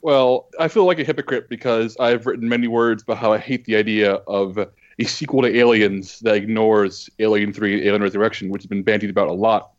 Well, 0.00 0.48
I 0.58 0.68
feel 0.68 0.86
like 0.86 0.98
a 0.98 1.04
hypocrite 1.04 1.50
because 1.50 1.98
I've 2.00 2.24
written 2.24 2.48
many 2.48 2.66
words 2.66 3.02
about 3.02 3.18
how 3.18 3.34
I 3.34 3.38
hate 3.38 3.66
the 3.66 3.76
idea 3.76 4.14
of 4.26 4.56
a 4.56 4.70
sequel 5.04 5.42
to 5.42 5.54
Aliens 5.54 6.20
that 6.20 6.34
ignores 6.34 7.10
Alien 7.18 7.52
3 7.52 7.86
Alien 7.86 8.02
Resurrection, 8.02 8.48
which 8.48 8.62
has 8.62 8.68
been 8.68 8.82
bandied 8.82 9.10
about 9.10 9.28
a 9.28 9.32
lot. 9.34 9.72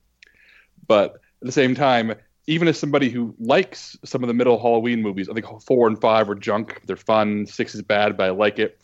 But 0.88 1.15
at 1.15 1.48
the 1.48 1.51
same 1.51 1.74
time, 1.74 2.13
even 2.48 2.67
as 2.67 2.79
somebody 2.79 3.10
who 3.10 3.36
likes 3.39 3.98
some 4.03 4.24
of 4.24 4.27
the 4.27 4.34
middle 4.34 4.60
Halloween 4.60 5.01
movies, 5.01 5.29
I 5.29 5.34
think 5.34 5.46
four 5.62 5.88
and 5.88 6.00
five 6.00 6.29
are 6.29 6.36
junk. 6.36 6.81
They're 6.86 6.96
fun. 6.96 7.46
Six 7.46 7.75
is 7.75 7.81
bad, 7.81 8.17
but 8.17 8.27
I 8.27 8.29
like 8.31 8.60
it. 8.60 8.81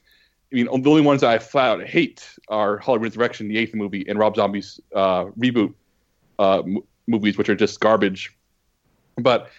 I 0.51 0.55
mean, 0.55 0.65
the 0.65 0.89
only 0.89 1.01
ones 1.01 1.23
I 1.23 1.39
flat 1.39 1.71
out 1.71 1.87
hate 1.87 2.27
are 2.47 2.77
Halloween 2.77 3.03
Resurrection, 3.03 3.47
the 3.47 3.57
eighth 3.57 3.73
movie, 3.73 4.05
and 4.07 4.19
Rob 4.19 4.35
Zombie's 4.35 4.79
uh, 4.95 5.25
reboot 5.39 5.73
uh, 6.37 6.59
m- 6.59 6.83
movies, 7.07 7.37
which 7.37 7.49
are 7.49 7.55
just 7.55 7.79
garbage. 7.79 8.37
But 9.17 9.49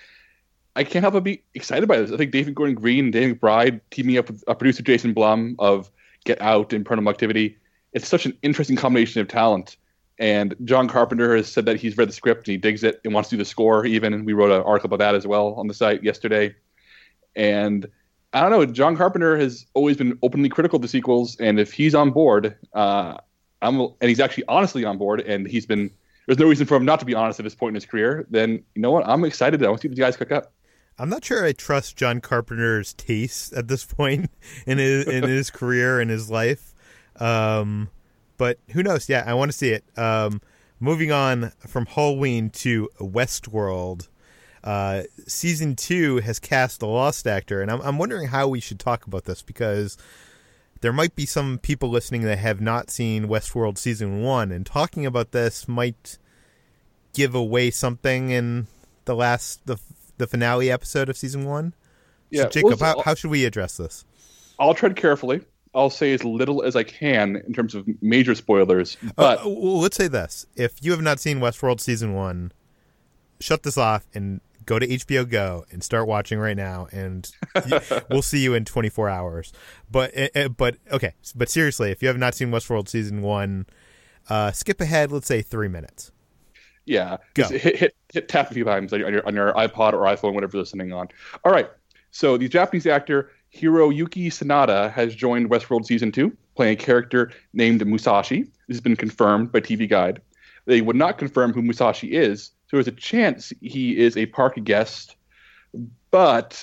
I 0.76 0.85
can't 0.85 1.03
help 1.03 1.15
but 1.15 1.25
be 1.25 1.43
excited 1.55 1.88
by 1.88 1.97
this. 1.97 2.12
I 2.12 2.17
think 2.17 2.31
David 2.31 2.55
Gordon 2.55 2.76
Green 2.76 3.07
and 3.07 3.12
Danny 3.12 3.35
McBride 3.35 3.81
teaming 3.91 4.19
up 4.19 4.29
with 4.29 4.45
uh, 4.47 4.55
producer 4.55 4.83
Jason 4.83 5.15
Blum 5.15 5.57
of 5.59 5.91
Get 6.25 6.41
Out 6.41 6.73
and 6.73 6.85
Paranormal 6.85 7.11
Activity. 7.11 7.57
It's 7.93 8.07
such 8.07 8.26
an 8.26 8.37
interesting 8.43 8.76
combination 8.76 9.21
of 9.23 9.29
talent. 9.29 9.79
And 10.19 10.55
John 10.65 10.89
Carpenter 10.89 11.37
has 11.37 11.51
said 11.51 11.67
that 11.67 11.77
he's 11.77 11.97
read 11.97 12.09
the 12.09 12.13
script 12.13 12.49
and 12.49 12.53
he 12.53 12.57
digs 12.57 12.83
it 12.83 13.01
and 13.05 13.13
wants 13.13 13.29
to 13.31 13.37
do 13.37 13.39
the 13.39 13.45
score. 13.45 13.85
Even 13.85 14.25
we 14.25 14.33
wrote 14.33 14.51
an 14.51 14.63
article 14.63 14.89
about 14.89 14.99
that 14.99 15.15
as 15.15 15.27
well 15.27 15.55
on 15.55 15.67
the 15.67 15.75
site 15.75 16.03
yesterday. 16.03 16.55
And 17.35 17.87
I 18.33 18.41
don't 18.41 18.51
know. 18.51 18.67
John 18.67 18.97
Carpenter 18.97 19.37
has 19.37 19.67
always 19.75 19.97
been 19.97 20.19
openly 20.23 20.49
critical 20.49 20.77
of 20.77 20.83
the 20.83 20.89
sequels, 20.89 21.37
and 21.41 21.59
if 21.59 21.73
he's 21.73 21.95
on 21.95 22.11
board, 22.11 22.57
uh, 22.75 23.17
I'm 23.63 23.81
and 23.81 23.95
he's 24.01 24.21
actually 24.21 24.45
honestly 24.49 24.85
on 24.85 24.99
board, 24.99 25.21
and 25.21 25.47
he's 25.47 25.67
been. 25.67 25.91
There's 26.27 26.39
no 26.39 26.49
reason 26.49 26.67
for 26.67 26.77
him 26.77 26.85
not 26.85 26.99
to 26.99 27.07
be 27.07 27.15
honest 27.15 27.39
at 27.39 27.45
this 27.45 27.55
point 27.55 27.71
in 27.71 27.75
his 27.77 27.87
career. 27.87 28.27
Then 28.29 28.63
you 28.75 28.83
know 28.83 28.91
what? 28.91 29.09
I'm 29.09 29.25
excited. 29.25 29.63
I 29.63 29.69
want 29.69 29.81
to 29.81 29.83
see 29.83 29.89
what 29.89 29.97
the 29.97 30.03
guys 30.03 30.17
cook 30.17 30.33
up. 30.33 30.53
I'm 30.99 31.09
not 31.09 31.25
sure 31.25 31.45
I 31.45 31.53
trust 31.53 31.97
John 31.97 32.21
Carpenter's 32.21 32.95
taste 32.95 33.53
at 33.53 33.69
this 33.69 33.85
point 33.85 34.31
in 34.67 34.79
his 34.79 35.07
in 35.07 35.23
his 35.23 35.51
career 35.51 36.01
and 36.01 36.11
his 36.11 36.29
life. 36.31 36.75
Um, 37.19 37.89
but 38.37 38.59
who 38.71 38.83
knows? 38.83 39.09
Yeah, 39.09 39.25
I 39.26 39.35
want 39.35 39.50
to 39.50 39.57
see 39.57 39.71
it. 39.71 39.85
Um, 39.97 40.40
moving 40.81 41.12
on 41.12 41.52
from 41.66 41.87
Halloween 41.87 42.50
to 42.50 42.88
Westworld. 43.00 44.09
Uh, 44.62 45.02
season 45.26 45.76
two 45.76 46.19
has 46.19 46.38
cast 46.38 46.83
a 46.83 46.87
lost 46.87 47.26
actor, 47.26 47.62
and 47.62 47.71
I'm, 47.71 47.81
I'm 47.83 47.99
wondering 47.99 48.28
how 48.28 48.49
we 48.49 48.61
should 48.61 48.81
talk 48.81 49.07
about 49.07 49.25
this 49.25 49.43
because 49.43 49.97
there 50.81 50.93
might 50.93 51.14
be 51.14 51.25
some 51.25 51.59
people 51.59 51.88
listening 51.88 52.23
that 52.23 52.38
have 52.38 52.61
not 52.61 52.90
seen 52.90 53.28
Westworld 53.28 53.78
season 53.78 54.23
one, 54.23 54.50
and 54.50 54.66
talking 54.66 55.07
about 55.07 55.33
this 55.33 55.69
might 55.69 56.19
give 57.12 57.35
away 57.35 57.71
something 57.71 58.31
in 58.31 58.66
the 59.05 59.14
last 59.14 59.64
the 59.66 59.78
the 60.19 60.26
finale 60.26 60.71
episode 60.71 61.09
of 61.09 61.16
season 61.16 61.45
one. 61.45 61.75
Yeah, 62.31 62.45
so 62.45 62.49
Jacob, 62.49 62.81
well, 62.81 62.97
how, 62.97 63.02
how 63.02 63.14
should 63.14 63.31
we 63.31 63.45
address 63.45 63.76
this? 63.76 64.05
I'll 64.59 64.75
tread 64.75 64.97
carefully. 64.97 65.43
I'll 65.76 65.90
say 65.90 66.12
as 66.12 66.25
little 66.25 66.62
as 66.62 66.75
I 66.75 66.83
can 66.83 67.37
in 67.37 67.52
terms 67.52 67.75
of 67.75 67.87
major 68.00 68.35
spoilers. 68.35 68.97
But 69.14 69.45
uh, 69.45 69.49
let's 69.49 69.97
say 69.97 70.09
this: 70.09 70.47
if 70.56 70.83
you 70.83 70.90
have 70.92 71.02
not 71.02 71.21
seen 71.21 71.38
Westworld 71.38 71.80
season 71.80 72.14
one, 72.14 72.52
shut 73.40 73.62
this 73.62 73.76
off 73.76 74.06
and 74.14 74.40
go 74.64 74.78
to 74.78 74.87
HBO 74.87 75.28
Go 75.28 75.64
and 75.71 75.83
start 75.83 76.09
watching 76.09 76.38
right 76.38 76.56
now, 76.56 76.88
and 76.92 77.30
we'll 78.11 78.23
see 78.23 78.42
you 78.42 78.54
in 78.54 78.64
24 78.64 79.09
hours. 79.09 79.52
But 79.90 80.12
but 80.56 80.76
okay, 80.90 81.14
but 81.35 81.49
seriously, 81.49 81.90
if 81.90 82.02
you 82.02 82.09
have 82.09 82.18
not 82.18 82.35
seen 82.35 82.50
Westworld 82.50 82.88
season 82.88 83.23
one, 83.23 83.66
uh, 84.28 84.52
skip 84.52 84.80
ahead. 84.80 85.12
Let's 85.12 85.26
say 85.26 85.42
three 85.42 85.68
minutes. 85.68 86.11
Yeah, 86.85 87.16
hit, 87.35 87.76
hit, 87.76 87.97
hit 88.12 88.28
tap 88.28 88.50
a 88.50 88.54
few 88.54 88.62
times 88.62 88.92
on 88.92 89.00
your, 89.00 89.26
on 89.26 89.35
your 89.35 89.52
iPod 89.54 89.92
or 89.92 90.02
iPhone, 90.02 90.35
whatever 90.35 90.56
you're 90.56 90.62
listening 90.62 90.92
on. 90.92 91.09
All 91.45 91.50
right. 91.50 91.68
So 92.12 92.37
the 92.37 92.49
Japanese 92.49 92.87
actor 92.87 93.30
Hiroyuki 93.57 94.27
Sanada 94.27 94.93
has 94.93 95.15
joined 95.15 95.51
Westworld 95.51 95.87
season 95.87 96.13
two, 96.13 96.37
playing 96.55 96.75
a 96.75 96.77
character 96.77 97.33
named 97.55 97.85
Musashi. 97.87 98.43
This 98.69 98.77
has 98.77 98.81
been 98.81 98.97
confirmed 98.97 99.51
by 99.51 99.61
TV 99.61 99.89
Guide. 99.89 100.21
They 100.67 100.81
would 100.83 100.97
not 100.97 101.19
confirm 101.19 101.53
who 101.53 101.63
Musashi 101.63 102.15
is, 102.15 102.51
so 102.67 102.77
there's 102.77 102.89
a 102.89 102.93
chance 102.93 103.53
he 103.61 103.97
is 103.97 104.17
a 104.17 104.27
park 104.27 104.63
guest. 104.65 105.17
But 106.11 106.63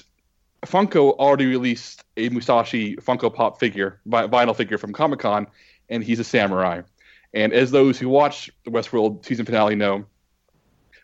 Funko 0.66 1.18
already 1.18 1.46
released 1.46 2.04
a 2.18 2.30
Musashi 2.30 2.96
Funko 2.98 3.34
Pop 3.34 3.60
figure, 3.60 4.00
vinyl 4.08 4.56
figure 4.56 4.78
from 4.78 4.94
Comic 4.94 5.20
Con, 5.20 5.48
and 5.90 6.04
he's 6.04 6.20
a 6.20 6.24
samurai. 6.24 6.82
And 7.34 7.54
as 7.54 7.72
those 7.72 7.98
who 7.98 8.10
watch 8.10 8.52
the 8.65 8.72
Westworld 8.72 9.26
season 9.26 9.46
finale 9.46 9.76
know, 9.76 10.06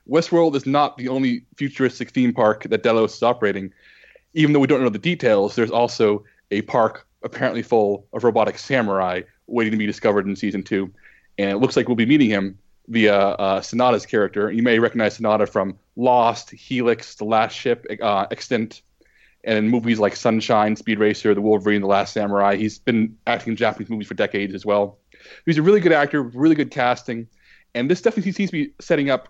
Westworld 0.07 0.55
is 0.55 0.65
not 0.65 0.97
the 0.97 1.07
only 1.07 1.45
futuristic 1.55 2.09
theme 2.11 2.33
park 2.33 2.63
that 2.63 2.83
Delos 2.83 3.15
is 3.15 3.23
operating. 3.23 3.71
Even 4.33 4.53
though 4.53 4.59
we 4.59 4.67
don't 4.67 4.81
know 4.81 4.89
the 4.89 4.99
details, 4.99 5.55
there's 5.55 5.71
also 5.71 6.23
a 6.51 6.61
park 6.63 7.07
apparently 7.23 7.61
full 7.61 8.05
of 8.13 8.23
robotic 8.23 8.57
samurai 8.57 9.21
waiting 9.47 9.71
to 9.71 9.77
be 9.77 9.85
discovered 9.85 10.25
in 10.25 10.35
season 10.35 10.63
two. 10.63 10.91
And 11.37 11.51
it 11.51 11.57
looks 11.57 11.75
like 11.75 11.87
we'll 11.87 11.95
be 11.95 12.05
meeting 12.05 12.29
him 12.29 12.57
via 12.87 13.15
uh, 13.15 13.61
Sanada's 13.61 14.05
character. 14.05 14.51
You 14.51 14.63
may 14.63 14.79
recognize 14.79 15.17
Sanada 15.17 15.47
from 15.47 15.77
Lost, 15.95 16.51
Helix, 16.51 17.15
The 17.15 17.25
Last 17.25 17.53
Ship, 17.53 17.85
uh, 18.01 18.25
Extant, 18.31 18.81
and 19.43 19.57
in 19.57 19.69
movies 19.69 19.99
like 19.99 20.15
Sunshine, 20.15 20.75
Speed 20.75 20.99
Racer, 20.99 21.33
The 21.33 21.41
Wolverine, 21.41 21.81
The 21.81 21.87
Last 21.87 22.13
Samurai. 22.13 22.55
He's 22.55 22.79
been 22.79 23.15
acting 23.27 23.51
in 23.51 23.57
Japanese 23.57 23.89
movies 23.89 24.07
for 24.07 24.15
decades 24.15 24.53
as 24.53 24.65
well. 24.65 24.97
He's 25.45 25.57
a 25.57 25.61
really 25.61 25.79
good 25.79 25.91
actor, 25.91 26.21
really 26.21 26.55
good 26.55 26.71
casting, 26.71 27.27
and 27.75 27.89
this 27.89 28.01
definitely 28.01 28.31
seems 28.31 28.49
to 28.49 28.65
be 28.65 28.73
setting 28.79 29.09
up 29.09 29.29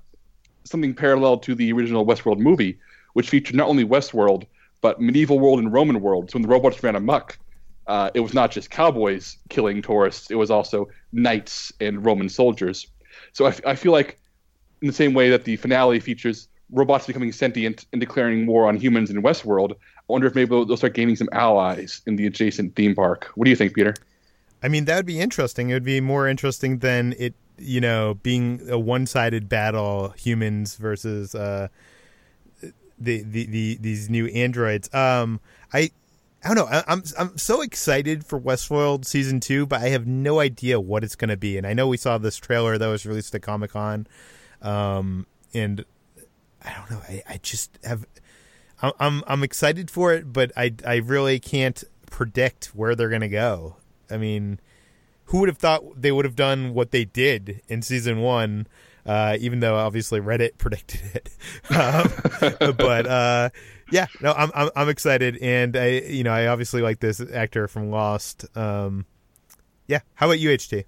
something 0.63 0.93
parallel 0.93 1.37
to 1.39 1.55
the 1.55 1.71
original 1.73 2.05
Westworld 2.05 2.39
movie, 2.39 2.79
which 3.13 3.29
featured 3.29 3.55
not 3.55 3.67
only 3.67 3.83
Westworld 3.83 4.45
but 4.81 5.01
medieval 5.01 5.39
world 5.39 5.59
and 5.59 5.71
Roman 5.71 6.01
world. 6.01 6.31
So 6.31 6.35
when 6.35 6.43
the 6.43 6.49
robots 6.49 6.81
ran 6.83 6.95
amok, 6.95 7.37
uh, 7.87 8.11
it 8.13 8.19
was 8.19 8.33
not 8.33 8.51
just 8.51 8.69
cowboys 8.69 9.37
killing 9.49 9.81
tourists; 9.81 10.29
it 10.31 10.35
was 10.35 10.51
also 10.51 10.87
knights 11.11 11.71
and 11.79 12.05
Roman 12.05 12.29
soldiers. 12.29 12.87
So 13.33 13.45
I, 13.45 13.49
f- 13.49 13.65
I 13.65 13.75
feel 13.75 13.91
like, 13.91 14.19
in 14.81 14.87
the 14.87 14.93
same 14.93 15.13
way 15.13 15.29
that 15.29 15.43
the 15.43 15.55
finale 15.57 15.99
features 15.99 16.47
robots 16.71 17.07
becoming 17.07 17.31
sentient 17.31 17.85
and 17.91 17.99
declaring 17.99 18.45
war 18.45 18.67
on 18.67 18.77
humans 18.77 19.09
in 19.09 19.21
Westworld, 19.23 19.71
I 19.73 19.75
wonder 20.07 20.27
if 20.27 20.35
maybe 20.35 20.49
they'll 20.49 20.77
start 20.77 20.93
gaining 20.93 21.15
some 21.15 21.29
allies 21.31 22.01
in 22.05 22.15
the 22.15 22.27
adjacent 22.27 22.75
theme 22.75 22.95
park. 22.95 23.31
What 23.35 23.45
do 23.45 23.49
you 23.49 23.55
think, 23.55 23.73
Peter? 23.73 23.95
I 24.61 24.67
mean, 24.67 24.85
that 24.85 24.95
would 24.97 25.05
be 25.05 25.19
interesting. 25.19 25.69
It 25.69 25.73
would 25.73 25.83
be 25.83 26.01
more 26.01 26.27
interesting 26.27 26.79
than 26.79 27.15
it, 27.17 27.33
you 27.57 27.81
know, 27.81 28.19
being 28.21 28.61
a 28.69 28.77
one-sided 28.77 29.49
battle, 29.49 30.09
humans 30.09 30.75
versus 30.75 31.33
uh, 31.33 31.69
the, 32.99 33.23
the, 33.23 33.45
the 33.45 33.77
these 33.79 34.09
new 34.09 34.27
androids. 34.27 34.93
Um, 34.93 35.39
I 35.73 35.91
I 36.43 36.53
don't 36.53 36.55
know. 36.55 36.67
I, 36.67 36.83
I'm 36.87 37.03
I'm 37.17 37.37
so 37.37 37.61
excited 37.61 38.25
for 38.25 38.39
Westworld 38.39 39.05
season 39.05 39.39
two, 39.39 39.65
but 39.65 39.81
I 39.81 39.89
have 39.89 40.07
no 40.07 40.39
idea 40.39 40.79
what 40.79 41.03
it's 41.03 41.15
going 41.15 41.29
to 41.29 41.37
be. 41.37 41.57
And 41.57 41.67
I 41.67 41.73
know 41.73 41.87
we 41.87 41.97
saw 41.97 42.17
this 42.17 42.37
trailer 42.37 42.77
that 42.77 42.87
was 42.87 43.05
released 43.05 43.35
at 43.35 43.41
Comic 43.41 43.71
Con, 43.71 44.07
um, 44.61 45.25
and 45.53 45.83
I 46.63 46.73
don't 46.73 46.91
know. 46.91 47.01
I, 47.07 47.23
I 47.27 47.39
just 47.41 47.77
have. 47.83 48.05
I'm 48.81 49.23
I'm 49.27 49.43
excited 49.43 49.91
for 49.91 50.13
it, 50.13 50.31
but 50.31 50.53
I 50.55 50.73
I 50.87 50.97
really 50.97 51.39
can't 51.39 51.83
predict 52.09 52.67
where 52.67 52.95
they're 52.95 53.09
going 53.09 53.21
to 53.21 53.27
go. 53.27 53.75
I 54.09 54.17
mean, 54.17 54.59
who 55.25 55.39
would 55.39 55.49
have 55.49 55.57
thought 55.57 56.01
they 56.01 56.11
would 56.11 56.25
have 56.25 56.35
done 56.35 56.73
what 56.73 56.91
they 56.91 57.03
did 57.05 57.61
in 57.67 57.81
season 57.81 58.19
one? 58.19 58.67
Uh, 59.09 59.37
even 59.39 59.59
though 59.59 59.75
obviously 59.75 60.21
Reddit 60.21 60.57
predicted 60.59 61.01
it, 61.15 61.29
um, 61.75 62.75
but 62.77 63.07
uh, 63.07 63.49
yeah, 63.91 64.05
no, 64.21 64.33
I'm, 64.33 64.51
I'm 64.53 64.69
I'm 64.75 64.89
excited, 64.89 65.39
and 65.41 65.75
I 65.75 65.87
you 65.87 66.23
know 66.23 66.31
I 66.31 66.45
obviously 66.45 66.83
like 66.83 66.99
this 66.99 67.19
actor 67.19 67.67
from 67.67 67.89
Lost. 67.89 68.45
Um, 68.55 69.07
yeah, 69.87 70.01
how 70.13 70.27
about 70.27 70.37
you, 70.37 70.49
HT? 70.49 70.85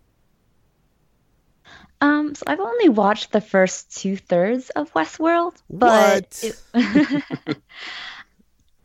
Um, 2.00 2.36
so 2.36 2.44
I've 2.46 2.60
only 2.60 2.90
watched 2.90 3.32
the 3.32 3.42
first 3.42 3.98
two 3.98 4.18
thirds 4.18 4.70
of 4.70 4.94
Westworld, 4.94 5.60
but 5.72 6.44
it, 6.44 6.62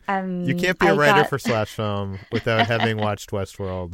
um, 0.07 0.45
you 0.45 0.55
can't 0.55 0.79
be 0.79 0.87
a 0.87 0.93
I 0.93 0.95
writer 0.95 1.21
got... 1.21 1.29
for 1.29 1.37
slash 1.37 1.69
film 1.69 2.17
without 2.31 2.65
having 2.65 2.97
watched 2.97 3.29
Westworld. 3.29 3.93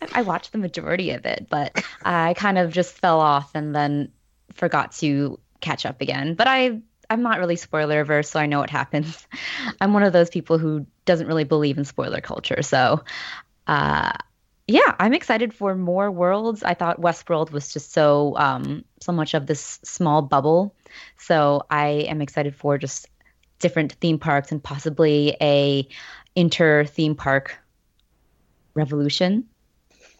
I 0.14 0.22
watched 0.22 0.52
the 0.52 0.58
majority 0.58 1.10
of 1.10 1.26
it, 1.26 1.48
but 1.50 1.84
I 2.04 2.34
kind 2.34 2.56
of 2.56 2.72
just 2.72 2.94
fell 2.94 3.18
off 3.18 3.50
and 3.56 3.74
then 3.74 4.12
forgot 4.58 4.92
to 4.92 5.40
catch 5.60 5.86
up 5.86 6.00
again. 6.00 6.34
But 6.34 6.46
I 6.48 6.80
I'm 7.10 7.22
not 7.22 7.38
really 7.38 7.56
spoiler 7.56 8.00
averse, 8.00 8.28
so 8.30 8.38
I 8.38 8.46
know 8.46 8.60
what 8.60 8.70
happens. 8.70 9.26
I'm 9.80 9.92
one 9.92 10.02
of 10.02 10.12
those 10.12 10.30
people 10.30 10.58
who 10.58 10.86
doesn't 11.04 11.26
really 11.26 11.44
believe 11.44 11.78
in 11.78 11.84
spoiler 11.84 12.20
culture. 12.20 12.62
So, 12.62 13.02
uh, 13.66 14.12
yeah, 14.66 14.94
I'm 14.98 15.14
excited 15.14 15.54
for 15.54 15.74
more 15.74 16.10
worlds. 16.10 16.62
I 16.62 16.74
thought 16.74 17.00
Westworld 17.00 17.50
was 17.50 17.72
just 17.72 17.92
so 17.92 18.36
um, 18.36 18.84
so 19.00 19.12
much 19.12 19.32
of 19.32 19.46
this 19.46 19.78
small 19.82 20.20
bubble. 20.20 20.74
So 21.16 21.62
I 21.70 22.06
am 22.08 22.20
excited 22.20 22.54
for 22.54 22.76
just 22.76 23.08
different 23.58 23.92
theme 23.94 24.18
parks 24.18 24.52
and 24.52 24.62
possibly 24.62 25.36
a 25.40 25.88
inter 26.36 26.84
theme 26.84 27.14
park 27.14 27.56
revolution. 28.74 29.48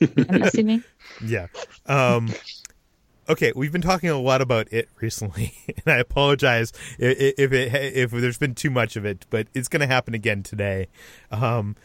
I'm 0.00 0.42
assuming. 0.42 0.82
Yeah. 1.22 1.48
Um, 1.86 2.32
okay, 3.28 3.52
we've 3.54 3.72
been 3.72 3.82
talking 3.82 4.08
a 4.08 4.18
lot 4.18 4.40
about 4.40 4.72
it 4.72 4.88
recently, 5.00 5.54
and 5.66 5.94
I 5.94 5.98
apologize 5.98 6.72
if, 6.98 7.34
if 7.38 7.52
it 7.52 7.74
if 7.74 8.10
there's 8.10 8.38
been 8.38 8.54
too 8.54 8.70
much 8.70 8.96
of 8.96 9.04
it, 9.04 9.26
but 9.30 9.48
it's 9.54 9.68
going 9.68 9.80
to 9.80 9.86
happen 9.86 10.14
again 10.14 10.42
today. 10.42 10.88
Um, 11.30 11.76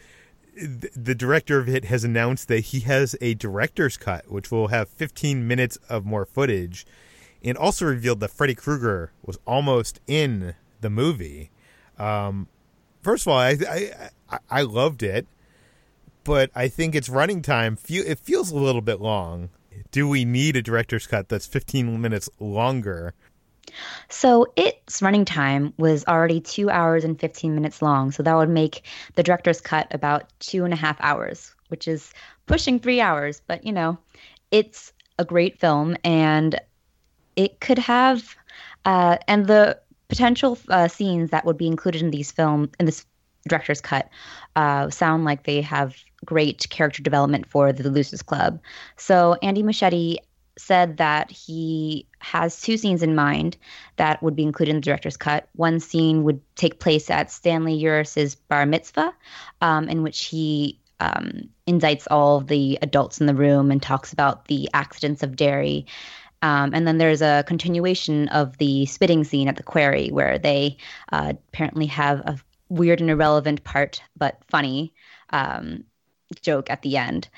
the 0.56 1.14
director 1.16 1.58
of 1.58 1.68
it 1.68 1.86
has 1.86 2.04
announced 2.04 2.46
that 2.46 2.60
he 2.60 2.80
has 2.80 3.16
a 3.20 3.34
director's 3.34 3.96
cut, 3.96 4.30
which 4.30 4.52
will 4.52 4.68
have 4.68 4.88
15 4.88 5.48
minutes 5.48 5.76
of 5.88 6.04
more 6.04 6.24
footage, 6.24 6.86
and 7.42 7.58
also 7.58 7.86
revealed 7.86 8.20
that 8.20 8.30
Freddy 8.30 8.54
Krueger 8.54 9.10
was 9.24 9.38
almost 9.46 10.00
in 10.06 10.54
the 10.80 10.90
movie. 10.90 11.50
Um, 11.98 12.48
first 13.02 13.26
of 13.26 13.32
all, 13.32 13.38
I, 13.38 13.56
I 14.30 14.38
I 14.50 14.62
loved 14.62 15.02
it, 15.02 15.26
but 16.22 16.50
I 16.54 16.68
think 16.68 16.94
its 16.94 17.08
running 17.08 17.42
time 17.42 17.76
feel 17.76 18.04
it 18.06 18.18
feels 18.18 18.50
a 18.50 18.56
little 18.56 18.80
bit 18.80 19.00
long. 19.00 19.50
Do 19.90 20.08
we 20.08 20.24
need 20.24 20.56
a 20.56 20.62
director's 20.62 21.06
cut 21.06 21.28
that's 21.28 21.46
15 21.46 22.00
minutes 22.00 22.28
longer? 22.40 23.14
So 24.08 24.46
its 24.56 25.02
running 25.02 25.24
time 25.24 25.72
was 25.78 26.04
already 26.06 26.40
two 26.40 26.70
hours 26.70 27.04
and 27.04 27.18
15 27.18 27.54
minutes 27.54 27.82
long. 27.82 28.10
So 28.10 28.22
that 28.22 28.34
would 28.34 28.48
make 28.48 28.82
the 29.14 29.22
director's 29.22 29.60
cut 29.60 29.92
about 29.92 30.32
two 30.40 30.64
and 30.64 30.72
a 30.72 30.76
half 30.76 30.96
hours, 31.00 31.54
which 31.68 31.88
is 31.88 32.12
pushing 32.46 32.78
three 32.78 33.00
hours. 33.00 33.40
But, 33.46 33.64
you 33.64 33.72
know, 33.72 33.98
it's 34.50 34.92
a 35.18 35.24
great 35.24 35.58
film 35.58 35.96
and 36.04 36.60
it 37.36 37.60
could 37.60 37.78
have, 37.78 38.36
uh, 38.84 39.18
and 39.26 39.46
the 39.46 39.80
potential 40.08 40.58
uh, 40.68 40.88
scenes 40.88 41.30
that 41.30 41.44
would 41.44 41.56
be 41.56 41.66
included 41.66 42.02
in 42.02 42.10
these 42.10 42.30
film 42.30 42.70
in 42.78 42.86
this 42.86 43.06
director's 43.48 43.80
cut 43.80 44.08
uh, 44.56 44.90
sound 44.90 45.24
like 45.24 45.44
they 45.44 45.60
have 45.60 45.96
great 46.24 46.68
character 46.70 47.02
development 47.02 47.46
for 47.46 47.72
the 47.72 47.90
Losers 47.90 48.22
Club. 48.22 48.60
So 48.96 49.36
Andy 49.42 49.62
Muschietti 49.62 50.18
said 50.56 50.98
that 50.98 51.30
he 51.30 52.06
has 52.20 52.60
two 52.60 52.76
scenes 52.76 53.02
in 53.02 53.14
mind 53.14 53.56
that 53.96 54.22
would 54.22 54.36
be 54.36 54.44
included 54.44 54.70
in 54.70 54.76
the 54.76 54.82
director's 54.82 55.16
cut. 55.16 55.48
One 55.56 55.80
scene 55.80 56.22
would 56.22 56.40
take 56.54 56.78
place 56.78 57.10
at 57.10 57.30
Stanley 57.30 57.74
Uris's 57.74 58.34
bar 58.36 58.64
mitzvah, 58.64 59.12
um, 59.60 59.88
in 59.88 60.02
which 60.02 60.26
he 60.26 60.78
um, 61.00 61.48
indicts 61.66 62.06
all 62.10 62.40
the 62.40 62.78
adults 62.82 63.20
in 63.20 63.26
the 63.26 63.34
room 63.34 63.70
and 63.70 63.82
talks 63.82 64.12
about 64.12 64.46
the 64.46 64.68
accidents 64.72 65.22
of 65.22 65.36
Derry. 65.36 65.86
Um, 66.42 66.72
and 66.74 66.86
then 66.86 66.98
there's 66.98 67.22
a 67.22 67.42
continuation 67.46 68.28
of 68.28 68.58
the 68.58 68.86
spitting 68.86 69.24
scene 69.24 69.48
at 69.48 69.56
the 69.56 69.62
quarry 69.62 70.10
where 70.10 70.38
they 70.38 70.76
uh, 71.10 71.32
apparently 71.48 71.86
have 71.86 72.20
a 72.20 72.38
weird 72.74 73.00
and 73.00 73.10
irrelevant 73.10 73.64
part, 73.64 74.02
but 74.16 74.38
funny 74.48 74.92
um, 75.30 75.84
joke 76.42 76.70
at 76.70 76.82
the 76.82 76.96
end. 76.96 77.28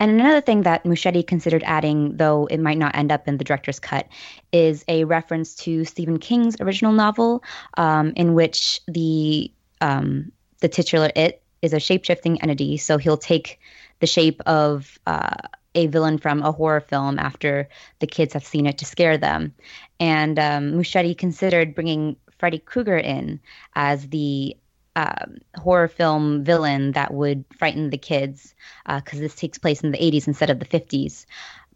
And 0.00 0.10
another 0.10 0.40
thing 0.40 0.62
that 0.62 0.84
Muschietti 0.84 1.26
considered 1.26 1.62
adding, 1.64 2.16
though 2.16 2.46
it 2.46 2.58
might 2.58 2.78
not 2.78 2.96
end 2.96 3.12
up 3.12 3.28
in 3.28 3.38
the 3.38 3.44
director's 3.44 3.78
cut, 3.78 4.08
is 4.52 4.84
a 4.88 5.04
reference 5.04 5.54
to 5.56 5.84
Stephen 5.84 6.18
King's 6.18 6.60
original 6.60 6.92
novel, 6.92 7.42
um, 7.76 8.12
in 8.16 8.34
which 8.34 8.80
the 8.88 9.50
um, 9.80 10.32
the 10.60 10.68
titular 10.68 11.10
it 11.14 11.42
is 11.62 11.72
a 11.72 11.80
shape 11.80 12.04
shifting 12.04 12.42
entity. 12.42 12.76
So 12.76 12.98
he'll 12.98 13.16
take 13.16 13.60
the 14.00 14.06
shape 14.06 14.40
of 14.46 14.98
uh, 15.06 15.36
a 15.74 15.86
villain 15.86 16.18
from 16.18 16.42
a 16.42 16.52
horror 16.52 16.80
film 16.80 17.18
after 17.18 17.68
the 18.00 18.06
kids 18.06 18.34
have 18.34 18.44
seen 18.44 18.66
it 18.66 18.78
to 18.78 18.84
scare 18.84 19.16
them. 19.16 19.54
And 20.00 20.38
um, 20.38 20.82
considered 21.14 21.74
bringing 21.74 22.16
Freddy 22.38 22.58
Krueger 22.58 22.98
in 22.98 23.40
as 23.74 24.08
the 24.08 24.56
um, 24.96 25.38
horror 25.56 25.88
film 25.88 26.44
villain 26.44 26.92
that 26.92 27.12
would 27.12 27.44
frighten 27.58 27.90
the 27.90 27.98
kids 27.98 28.54
because 28.86 29.18
uh, 29.18 29.22
this 29.22 29.34
takes 29.34 29.58
place 29.58 29.82
in 29.82 29.90
the 29.90 29.98
80s 29.98 30.26
instead 30.28 30.50
of 30.50 30.58
the 30.58 30.64
50s. 30.64 31.26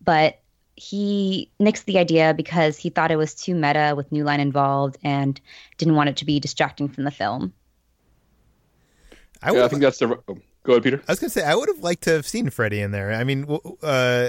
But 0.02 0.40
he 0.76 1.50
nixed 1.61 1.85
the 1.87 1.98
idea 1.98 2.35
because 2.35 2.76
he 2.76 2.90
thought 2.90 3.11
it 3.11 3.16
was 3.16 3.35
too 3.35 3.54
meta 3.54 3.94
with 3.96 4.12
New 4.12 4.22
Line 4.22 4.40
involved 4.40 4.96
and 5.02 5.40
didn't 5.76 5.96
want 5.96 6.09
it 6.09 6.18
to 6.18 6.24
be 6.24 6.38
distracting 6.38 6.88
from 6.88 7.04
the 7.04 7.11
film. 7.11 7.52
I, 9.42 9.52
yeah, 9.52 9.64
I 9.64 9.68
think 9.68 9.83
that's 9.83 9.98
the. 9.98 10.07
Oh, 10.28 10.38
go 10.62 10.72
ahead, 10.72 10.83
Peter. 10.83 11.02
I 11.09 11.12
was 11.12 11.20
going 11.20 11.31
to 11.31 11.38
say 11.38 11.44
I 11.44 11.54
would 11.54 11.68
have 11.68 11.81
liked 11.81 12.02
to 12.04 12.11
have 12.11 12.26
seen 12.26 12.50
Freddy 12.50 12.81
in 12.81 12.92
there. 12.92 13.12
I 13.12 13.24
mean, 13.24 13.59
uh, 13.83 14.28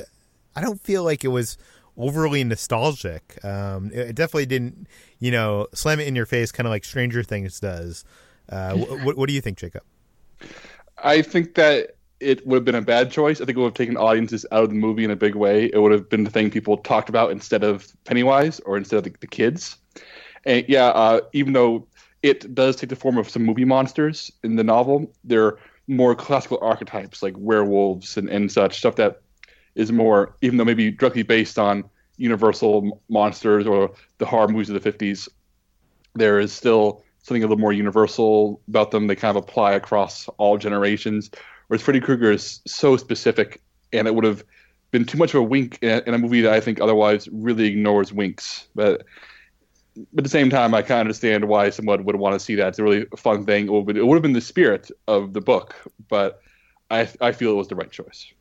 I 0.55 0.61
don't 0.61 0.81
feel 0.81 1.03
like 1.03 1.23
it 1.23 1.29
was 1.29 1.57
overly 1.97 2.43
nostalgic. 2.43 3.43
Um, 3.43 3.91
it 3.93 4.15
definitely 4.15 4.45
didn't, 4.45 4.87
you 5.19 5.31
know, 5.31 5.67
slam 5.73 5.99
it 5.99 6.07
in 6.07 6.15
your 6.15 6.25
face, 6.25 6.51
kind 6.51 6.65
of 6.65 6.71
like 6.71 6.83
Stranger 6.83 7.23
Things 7.23 7.59
does. 7.59 8.03
Uh, 8.49 8.75
what, 8.75 9.17
what 9.17 9.27
do 9.27 9.33
you 9.33 9.41
think, 9.41 9.57
Jacob? 9.57 9.83
I 10.97 11.21
think 11.21 11.55
that 11.55 11.95
it 12.19 12.45
would 12.45 12.57
have 12.57 12.65
been 12.65 12.75
a 12.75 12.81
bad 12.81 13.11
choice. 13.11 13.39
I 13.39 13.45
think 13.45 13.57
it 13.57 13.61
would 13.61 13.67
have 13.67 13.73
taken 13.75 13.95
audiences 13.95 14.45
out 14.51 14.63
of 14.63 14.69
the 14.69 14.75
movie 14.75 15.03
in 15.03 15.11
a 15.11 15.15
big 15.15 15.35
way. 15.35 15.69
It 15.71 15.81
would 15.81 15.91
have 15.91 16.09
been 16.09 16.23
the 16.23 16.29
thing 16.29 16.49
people 16.49 16.77
talked 16.77 17.09
about 17.09 17.31
instead 17.31 17.63
of 17.63 17.87
Pennywise 18.03 18.59
or 18.61 18.77
instead 18.77 18.97
of 18.97 19.03
the, 19.05 19.13
the 19.19 19.27
kids. 19.27 19.77
And 20.45 20.65
yeah, 20.67 20.87
uh, 20.87 21.21
even 21.33 21.53
though 21.53 21.87
it 22.23 22.53
does 22.53 22.75
take 22.75 22.89
the 22.89 22.95
form 22.95 23.17
of 23.17 23.29
some 23.29 23.43
movie 23.43 23.65
monsters 23.65 24.31
in 24.43 24.55
the 24.57 24.63
novel, 24.63 25.13
they're 25.23 25.57
more 25.87 26.13
classical 26.13 26.59
archetypes 26.61 27.23
like 27.23 27.33
werewolves 27.37 28.17
and, 28.17 28.29
and 28.29 28.51
such 28.51 28.77
stuff 28.77 28.95
that 28.97 29.21
is 29.75 29.91
more, 29.91 30.35
even 30.41 30.57
though 30.57 30.65
maybe 30.65 30.91
directly 30.91 31.23
based 31.23 31.57
on 31.57 31.83
Universal 32.17 33.01
monsters 33.07 33.65
or 33.65 33.91
the 34.17 34.25
horror 34.25 34.49
movies 34.49 34.69
of 34.69 34.81
the 34.81 34.91
50s, 34.91 35.29
there 36.15 36.39
is 36.39 36.51
still 36.51 37.03
something 37.29 37.43
a 37.43 37.47
little 37.47 37.61
more 37.61 37.71
universal 37.71 38.61
about 38.67 38.91
them. 38.91 39.07
They 39.07 39.15
kind 39.15 39.37
of 39.37 39.43
apply 39.43 39.73
across 39.73 40.27
all 40.37 40.57
generations. 40.57 41.31
Whereas 41.67 41.81
Freddy 41.81 42.01
Krueger 42.01 42.31
is 42.31 42.59
so 42.67 42.97
specific, 42.97 43.61
and 43.93 44.07
it 44.07 44.15
would 44.15 44.25
have 44.25 44.43
been 44.91 45.05
too 45.05 45.17
much 45.17 45.33
of 45.33 45.41
a 45.41 45.43
wink 45.43 45.77
in 45.81 46.13
a, 46.13 46.17
movie 46.17 46.41
that 46.41 46.51
I 46.51 46.59
think 46.59 46.81
otherwise 46.81 47.29
really 47.31 47.67
ignores 47.67 48.11
winks. 48.11 48.67
But, 48.75 49.03
but 49.95 50.19
at 50.19 50.23
the 50.23 50.29
same 50.29 50.49
time, 50.49 50.73
I 50.73 50.81
kind 50.81 50.99
of 50.99 51.01
understand 51.01 51.47
why 51.47 51.69
someone 51.69 52.03
would 52.03 52.15
want 52.15 52.33
to 52.33 52.39
see 52.39 52.55
that. 52.55 52.69
It's 52.69 52.79
a 52.79 52.83
really 52.83 53.05
fun 53.15 53.45
thing. 53.45 53.67
It 53.67 53.71
would, 53.71 53.97
would 53.97 54.15
have 54.15 54.23
been 54.23 54.33
the 54.33 54.41
spirit 54.41 54.89
of 55.07 55.33
the 55.33 55.41
book, 55.41 55.75
but 56.09 56.41
I, 56.89 57.07
I 57.21 57.31
feel 57.31 57.51
it 57.51 57.55
was 57.55 57.67
the 57.67 57.75
right 57.75 57.91
choice. 57.91 58.33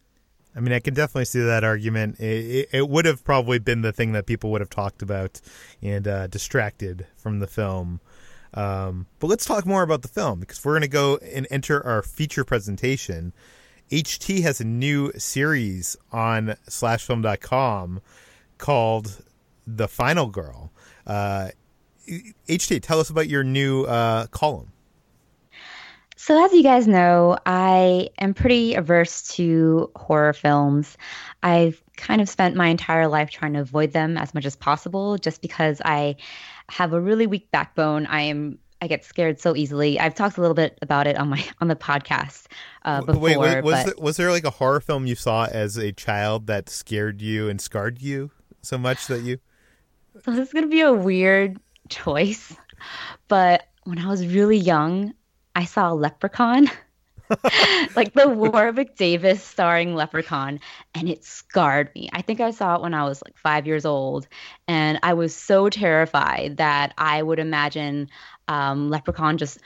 I 0.57 0.61
mean, 0.61 0.73
I 0.73 0.81
can 0.81 0.95
definitely 0.95 1.27
see 1.27 1.43
that 1.43 1.63
argument. 1.63 2.19
It, 2.19 2.25
it, 2.25 2.69
it, 2.73 2.89
would 2.89 3.05
have 3.05 3.23
probably 3.23 3.59
been 3.59 3.83
the 3.83 3.93
thing 3.93 4.13
that 4.13 4.27
people 4.27 4.51
would 4.51 4.61
have 4.61 4.71
talked 4.71 5.03
about 5.03 5.41
and 5.83 6.09
uh, 6.09 6.27
distracted 6.27 7.07
from 7.17 7.39
the 7.39 7.47
film. 7.47 8.01
Um, 8.55 9.07
but 9.19 9.27
let's 9.27 9.45
talk 9.45 9.67
more 9.67 9.83
about 9.83 10.03
the 10.03 10.09
film 10.09 10.41
because 10.41 10.65
we're 10.65 10.73
going 10.73 10.83
to 10.83 10.89
go 10.89 11.17
and 11.19 11.47
enter 11.51 11.85
our 11.85 12.03
feature 12.03 12.45
presentation. 12.45 13.33
HT 13.91 14.43
has 14.43 14.61
a 14.61 14.65
new 14.65 15.13
series 15.17 15.97
on 16.13 16.57
slashfilm.com 16.69 18.01
called 18.59 19.23
The 19.67 19.89
Final 19.89 20.27
Girl. 20.27 20.73
Uh, 21.07 21.49
HT, 22.49 22.83
tell 22.83 23.01
us 23.01 23.11
about 23.11 23.29
your 23.29 23.45
new 23.45 23.85
uh, 23.85 24.27
column. 24.27 24.73
So, 26.17 26.45
as 26.45 26.53
you 26.53 26.65
guys 26.65 26.89
know, 26.89 27.39
I 27.47 28.09
am 28.19 28.35
pretty 28.35 28.75
averse 28.75 29.29
to 29.37 29.91
horror 29.95 30.33
films. 30.33 30.99
I've 31.43 31.81
kind 31.97 32.21
of 32.21 32.29
spent 32.29 32.57
my 32.57 32.67
entire 32.67 33.07
life 33.07 33.31
trying 33.31 33.53
to 33.53 33.61
avoid 33.61 33.93
them 33.93 34.19
as 34.19 34.35
much 34.35 34.45
as 34.45 34.57
possible 34.57 35.17
just 35.17 35.41
because 35.41 35.81
I 35.85 36.17
have 36.69 36.93
a 36.93 37.01
really 37.01 37.27
weak 37.27 37.51
backbone. 37.51 38.07
I 38.07 38.23
am 38.23 38.59
I 38.81 38.87
get 38.87 39.05
scared 39.05 39.41
so 39.41 39.57
easily. 39.57 39.99
I've 39.99 40.15
talked 40.15 40.39
a 40.39 40.41
little 40.41 40.55
bit 40.55 40.79
about 40.83 41.07
it 41.07 41.17
on 41.19 41.29
my 41.29 41.45
on 41.61 41.69
the 41.69 41.77
podcast 41.77 42.47
uh, 42.85 43.03
before. 43.03 43.21
Wait, 43.21 43.37
wait 43.39 43.63
was 43.63 43.85
there, 43.85 43.95
was 43.99 44.17
there 44.17 44.31
like 44.31 44.45
a 44.45 44.51
horror 44.51 44.81
film 44.81 45.07
you 45.07 45.15
saw 45.15 45.47
as 45.47 45.77
a 45.77 45.93
child 45.93 46.47
that 46.47 46.69
scared 46.69 47.21
you 47.21 47.49
and 47.49 47.61
scarred 47.61 48.01
you 48.01 48.31
so 48.63 48.79
much 48.79 49.07
that 49.09 49.23
you? 49.23 49.39
So 50.25 50.31
this 50.33 50.49
is 50.49 50.53
gonna 50.53 50.69
be 50.69 50.81
a 50.81 50.93
weird 50.93 51.59
choice, 51.89 52.55
but 53.29 53.67
when 53.85 53.99
I 53.99 54.07
was 54.07 54.27
really 54.27 54.59
young, 54.59 55.15
I 55.57 55.65
saw 55.65 55.93
a 55.93 55.95
Leprechaun. 55.95 56.71
like 57.97 58.13
the 58.15 58.29
Warwick 58.29 58.97
Davis 58.97 59.43
starring 59.43 59.95
Leprechaun, 59.95 60.61
and 60.95 61.09
it 61.09 61.25
scarred 61.25 61.95
me. 61.95 62.09
I 62.13 62.23
think 62.23 62.41
I 62.41 62.51
saw 62.51 62.77
it 62.77 62.83
when 62.83 62.95
I 62.95 63.05
was 63.05 63.23
like 63.25 63.37
five 63.37 63.67
years 63.67 63.85
old, 63.85 64.29
and 64.67 64.99
I 65.03 65.15
was 65.15 65.35
so 65.35 65.69
terrified 65.69 66.57
that 66.57 66.95
I 66.99 67.23
would 67.23 67.39
imagine 67.39 68.09
um, 68.49 68.91
Leprechaun 68.91 69.39
just 69.39 69.59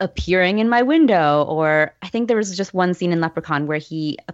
appearing 0.00 0.58
in 0.58 0.68
my 0.68 0.82
window. 0.82 1.44
Or 1.48 1.94
I 2.02 2.08
think 2.08 2.28
there 2.28 2.36
was 2.36 2.56
just 2.56 2.74
one 2.74 2.94
scene 2.94 3.12
in 3.12 3.20
Leprechaun 3.20 3.66
where 3.66 3.78
he 3.78 4.18
uh, 4.28 4.32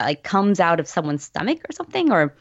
like 0.00 0.22
comes 0.22 0.60
out 0.60 0.80
of 0.80 0.88
someone's 0.88 1.24
stomach 1.24 1.60
or 1.68 1.72
something, 1.72 2.12
or 2.12 2.34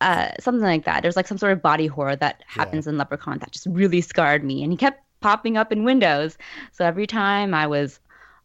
uh, 0.00 0.30
something 0.40 0.64
like 0.64 0.84
that. 0.84 1.02
There's 1.02 1.16
like 1.16 1.28
some 1.28 1.38
sort 1.38 1.52
of 1.52 1.62
body 1.62 1.86
horror 1.86 2.16
that 2.16 2.42
happens 2.46 2.86
yeah. 2.86 2.90
in 2.90 2.98
Leprechaun 2.98 3.38
that 3.38 3.52
just 3.52 3.66
really 3.66 4.00
scarred 4.00 4.44
me, 4.44 4.62
and 4.62 4.72
he 4.72 4.76
kept 4.76 5.02
popping 5.20 5.56
up 5.56 5.72
in 5.72 5.84
windows. 5.84 6.36
So 6.72 6.84
every 6.84 7.06
time 7.06 7.54
I 7.54 7.66
was 7.66 8.00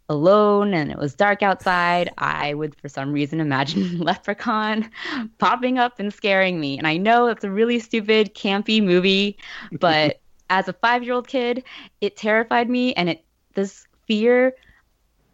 alone 0.10 0.74
and 0.74 0.92
it 0.92 0.98
was 0.98 1.14
dark 1.14 1.44
outside, 1.44 2.12
I 2.18 2.54
would, 2.54 2.76
for 2.76 2.88
some 2.88 3.12
reason, 3.12 3.40
imagine 3.40 3.98
Leprechaun 4.00 4.90
popping 5.38 5.78
up 5.78 6.00
and 6.00 6.14
scaring 6.14 6.60
me. 6.60 6.78
And 6.78 6.88
I 6.88 6.98
know 6.98 7.28
it's 7.28 7.44
a 7.44 7.52
really 7.52 7.80
stupid, 7.80 8.34
campy 8.34 8.84
movie, 8.84 9.38
but 9.72 10.22
as 10.50 10.68
a 10.68 10.74
five 10.74 11.04
year 11.04 11.14
old 11.14 11.28
kid, 11.28 11.64
it 12.02 12.16
terrified 12.16 12.70
me 12.70 12.94
and 12.94 13.10
it 13.10 13.24
this 13.54 13.86
fear 14.06 14.54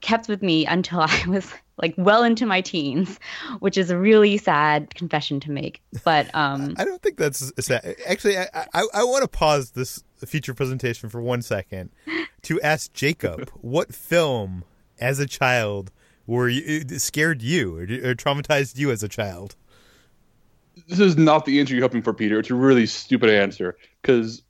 kept 0.01 0.27
with 0.27 0.41
me 0.41 0.65
until 0.65 0.99
I 1.07 1.23
was 1.27 1.51
like 1.77 1.95
well 1.97 2.23
into 2.23 2.45
my 2.45 2.61
teens, 2.61 3.19
which 3.59 3.77
is 3.77 3.89
a 3.89 3.97
really 3.97 4.37
sad 4.37 4.93
confession 4.95 5.39
to 5.41 5.51
make. 5.51 5.81
But 6.03 6.33
um, 6.35 6.75
I 6.77 6.85
don't 6.85 7.01
think 7.01 7.17
that's 7.17 7.51
sad. 7.65 7.95
Actually, 8.05 8.37
I, 8.37 8.47
I, 8.53 8.87
I 8.93 9.03
want 9.03 9.23
to 9.23 9.27
pause 9.27 9.71
this 9.71 10.03
feature 10.25 10.53
presentation 10.53 11.09
for 11.09 11.21
one 11.21 11.41
second 11.41 11.89
to 12.43 12.61
ask 12.61 12.93
Jacob 12.93 13.49
what 13.61 13.93
film 13.93 14.63
as 14.99 15.19
a 15.19 15.25
child 15.25 15.91
were 16.25 16.47
you 16.49 16.87
scared 16.99 17.41
you 17.41 17.77
or, 17.77 17.81
or 17.81 18.15
traumatized 18.15 18.77
you 18.77 18.91
as 18.91 19.03
a 19.03 19.09
child. 19.09 19.55
this 20.87 20.99
is 20.99 21.17
not 21.17 21.45
the 21.45 21.59
answer 21.59 21.73
you're 21.73 21.83
hoping 21.83 22.01
for, 22.01 22.13
Peter. 22.13 22.39
It's 22.39 22.49
a 22.49 22.55
really 22.55 22.85
stupid 22.85 23.29
answer 23.29 23.77
because 24.01 24.41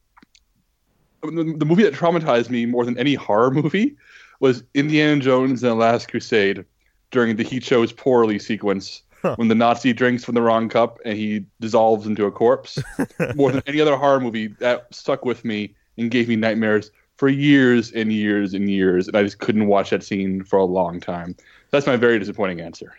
the, 1.21 1.55
the 1.57 1.65
movie 1.65 1.83
that 1.83 1.93
traumatized 1.93 2.49
me 2.49 2.65
more 2.65 2.85
than 2.85 2.97
any 2.97 3.15
horror 3.15 3.51
movie 3.51 3.95
was 4.39 4.63
Indiana 4.73 5.19
Jones 5.21 5.63
and 5.63 5.71
the 5.71 5.75
Last 5.75 6.09
Crusade 6.09 6.65
during 7.11 7.35
the 7.35 7.43
he 7.43 7.59
chose 7.59 7.91
poorly 7.91 8.39
sequence 8.39 9.01
Huh. 9.23 9.37
when 9.37 9.47
the 9.47 9.55
Nazi 9.55 9.93
drinks 9.93 10.25
from 10.25 10.35
the 10.35 10.41
wrong 10.41 10.67
cup 10.67 10.99
and 11.05 11.17
he 11.17 11.45
dissolves 11.61 12.05
into 12.05 12.25
a 12.25 12.31
corpse. 12.31 12.77
more 13.35 13.53
than 13.53 13.63
any 13.65 13.79
other 13.79 13.95
horror 13.95 14.19
movie 14.19 14.47
that 14.59 14.93
stuck 14.93 15.23
with 15.23 15.45
me 15.45 15.73
and 15.97 16.11
gave 16.11 16.27
me 16.27 16.35
nightmares 16.35 16.91
for 17.17 17.29
years 17.29 17.91
and 17.91 18.11
years 18.11 18.53
and 18.53 18.69
years, 18.69 19.07
and 19.07 19.15
I 19.17 19.23
just 19.23 19.39
couldn't 19.39 19.67
watch 19.67 19.91
that 19.91 20.03
scene 20.03 20.43
for 20.43 20.57
a 20.59 20.65
long 20.65 20.99
time. 20.99 21.35
That's 21.71 21.85
my 21.87 21.95
very 21.95 22.19
disappointing 22.19 22.59
answer. 22.61 22.93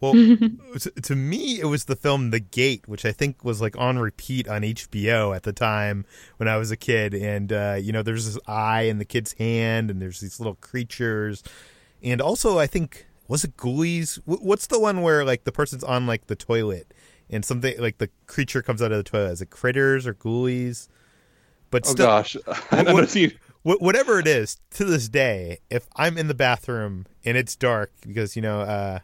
Well, 0.00 0.12
to, 0.78 0.90
to 1.02 1.16
me, 1.16 1.58
it 1.60 1.64
was 1.66 1.86
the 1.86 1.96
film 1.96 2.30
The 2.30 2.38
Gate, 2.40 2.86
which 2.88 3.04
I 3.04 3.10
think 3.12 3.44
was 3.44 3.60
like 3.60 3.76
on 3.76 3.98
repeat 3.98 4.46
on 4.48 4.62
HBO 4.62 5.34
at 5.34 5.42
the 5.42 5.52
time 5.52 6.04
when 6.36 6.48
I 6.48 6.56
was 6.56 6.70
a 6.70 6.76
kid. 6.76 7.14
And, 7.14 7.52
uh, 7.52 7.76
you 7.80 7.92
know, 7.92 8.02
there's 8.04 8.26
this 8.32 8.38
eye 8.46 8.82
in 8.82 8.98
the 8.98 9.04
kid's 9.04 9.32
hand, 9.34 9.90
and 9.90 10.00
there's 10.00 10.20
these 10.20 10.38
little 10.38 10.54
creatures. 10.54 11.42
And 12.02 12.20
also, 12.20 12.58
I 12.60 12.68
think, 12.68 13.06
was 13.26 13.42
it 13.42 13.56
Ghoulies? 13.56 14.18
Wh- 14.24 14.42
What's 14.44 14.68
the 14.68 14.78
one 14.78 15.02
where, 15.02 15.24
like, 15.24 15.42
the 15.44 15.50
person's 15.52 15.82
on, 15.82 16.06
like, 16.06 16.28
the 16.28 16.36
toilet 16.36 16.94
and 17.28 17.44
something, 17.44 17.74
like, 17.80 17.98
the 17.98 18.08
creature 18.28 18.62
comes 18.62 18.80
out 18.80 18.92
of 18.92 18.98
the 18.98 19.02
toilet? 19.10 19.32
Is 19.32 19.42
it 19.42 19.50
Critters 19.50 20.06
or 20.06 20.14
Ghoulies? 20.14 20.86
But 21.70 21.86
Oh 21.88 21.90
still, 21.90 22.06
gosh, 22.06 22.36
I've 22.70 22.86
never 22.86 22.92
what- 22.94 23.10
seen. 23.10 23.32
Wh- 23.68 23.82
whatever 23.82 24.18
it 24.18 24.26
is, 24.26 24.56
to 24.70 24.84
this 24.84 25.08
day, 25.08 25.58
if 25.68 25.86
I'm 25.94 26.16
in 26.16 26.28
the 26.28 26.34
bathroom 26.34 27.06
and 27.24 27.36
it's 27.36 27.54
dark, 27.54 27.92
because 28.00 28.34
you 28.34 28.42
know, 28.42 28.60
uh, 28.60 29.00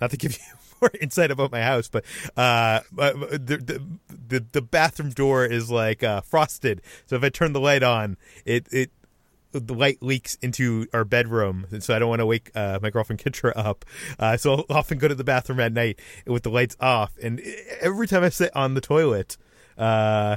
not 0.00 0.10
to 0.10 0.16
give 0.18 0.32
you 0.32 0.44
more 0.80 0.90
insight 1.00 1.30
about 1.30 1.50
my 1.50 1.62
house, 1.62 1.88
but 1.88 2.04
uh, 2.36 2.80
the, 2.92 3.82
the 4.08 4.44
the 4.52 4.62
bathroom 4.62 5.10
door 5.10 5.46
is 5.46 5.70
like 5.70 6.02
uh, 6.02 6.20
frosted, 6.20 6.82
so 7.06 7.16
if 7.16 7.24
I 7.24 7.30
turn 7.30 7.52
the 7.54 7.60
light 7.60 7.82
on, 7.82 8.18
it 8.44 8.66
it 8.70 8.90
the 9.52 9.74
light 9.74 10.02
leaks 10.02 10.36
into 10.42 10.86
our 10.92 11.04
bedroom, 11.04 11.66
and 11.70 11.82
so 11.82 11.94
I 11.94 11.98
don't 11.98 12.08
want 12.08 12.20
to 12.20 12.26
wake 12.26 12.50
uh, 12.54 12.80
my 12.82 12.90
girlfriend 12.90 13.20
Kitra 13.22 13.52
up. 13.56 13.84
Uh, 14.18 14.36
so 14.36 14.52
I'll 14.54 14.76
often 14.76 14.98
go 14.98 15.08
to 15.08 15.14
the 15.14 15.24
bathroom 15.24 15.60
at 15.60 15.72
night 15.72 16.00
with 16.26 16.42
the 16.42 16.50
lights 16.50 16.76
off, 16.80 17.16
and 17.22 17.40
every 17.80 18.08
time 18.08 18.24
I 18.24 18.28
sit 18.28 18.54
on 18.54 18.74
the 18.74 18.80
toilet, 18.80 19.38
uh, 19.78 20.36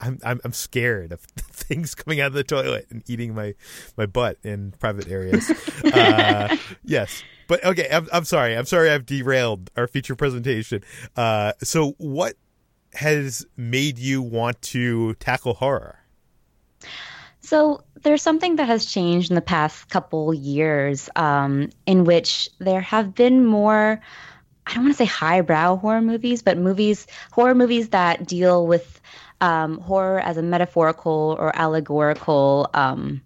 I'm 0.00 0.18
I'm 0.24 0.40
I'm 0.44 0.52
scared 0.52 1.12
of 1.12 1.20
things 1.36 1.94
coming 1.94 2.20
out 2.20 2.28
of 2.28 2.32
the 2.34 2.44
toilet 2.44 2.86
and 2.90 3.02
eating 3.08 3.34
my 3.34 3.54
my 3.96 4.06
butt 4.06 4.38
in 4.42 4.72
private 4.78 5.08
areas. 5.08 5.50
uh, 5.84 6.56
yes, 6.84 7.22
but 7.46 7.64
okay. 7.64 7.88
I'm 7.90 8.08
I'm 8.12 8.24
sorry. 8.24 8.56
I'm 8.56 8.66
sorry. 8.66 8.90
I've 8.90 9.06
derailed 9.06 9.70
our 9.76 9.86
feature 9.86 10.16
presentation. 10.16 10.82
Uh, 11.16 11.52
so 11.62 11.92
what 11.98 12.34
has 12.94 13.46
made 13.56 13.98
you 13.98 14.22
want 14.22 14.60
to 14.62 15.14
tackle 15.14 15.54
horror? 15.54 15.98
So 17.40 17.82
there's 18.02 18.22
something 18.22 18.56
that 18.56 18.66
has 18.66 18.84
changed 18.84 19.30
in 19.30 19.34
the 19.34 19.40
past 19.40 19.88
couple 19.88 20.34
years, 20.34 21.08
um, 21.16 21.70
in 21.86 22.04
which 22.04 22.50
there 22.58 22.82
have 22.82 23.14
been 23.14 23.44
more. 23.44 24.00
I 24.66 24.74
don't 24.74 24.84
want 24.84 24.94
to 24.94 24.98
say 24.98 25.06
highbrow 25.06 25.76
horror 25.76 26.02
movies, 26.02 26.42
but 26.42 26.58
movies, 26.58 27.06
horror 27.32 27.54
movies 27.54 27.88
that 27.88 28.26
deal 28.26 28.66
with 28.66 29.00
um, 29.40 29.78
horror 29.78 30.20
as 30.20 30.36
a 30.36 30.42
metaphorical 30.42 31.36
or 31.38 31.54
allegorical 31.56 32.70
um, 32.74 33.22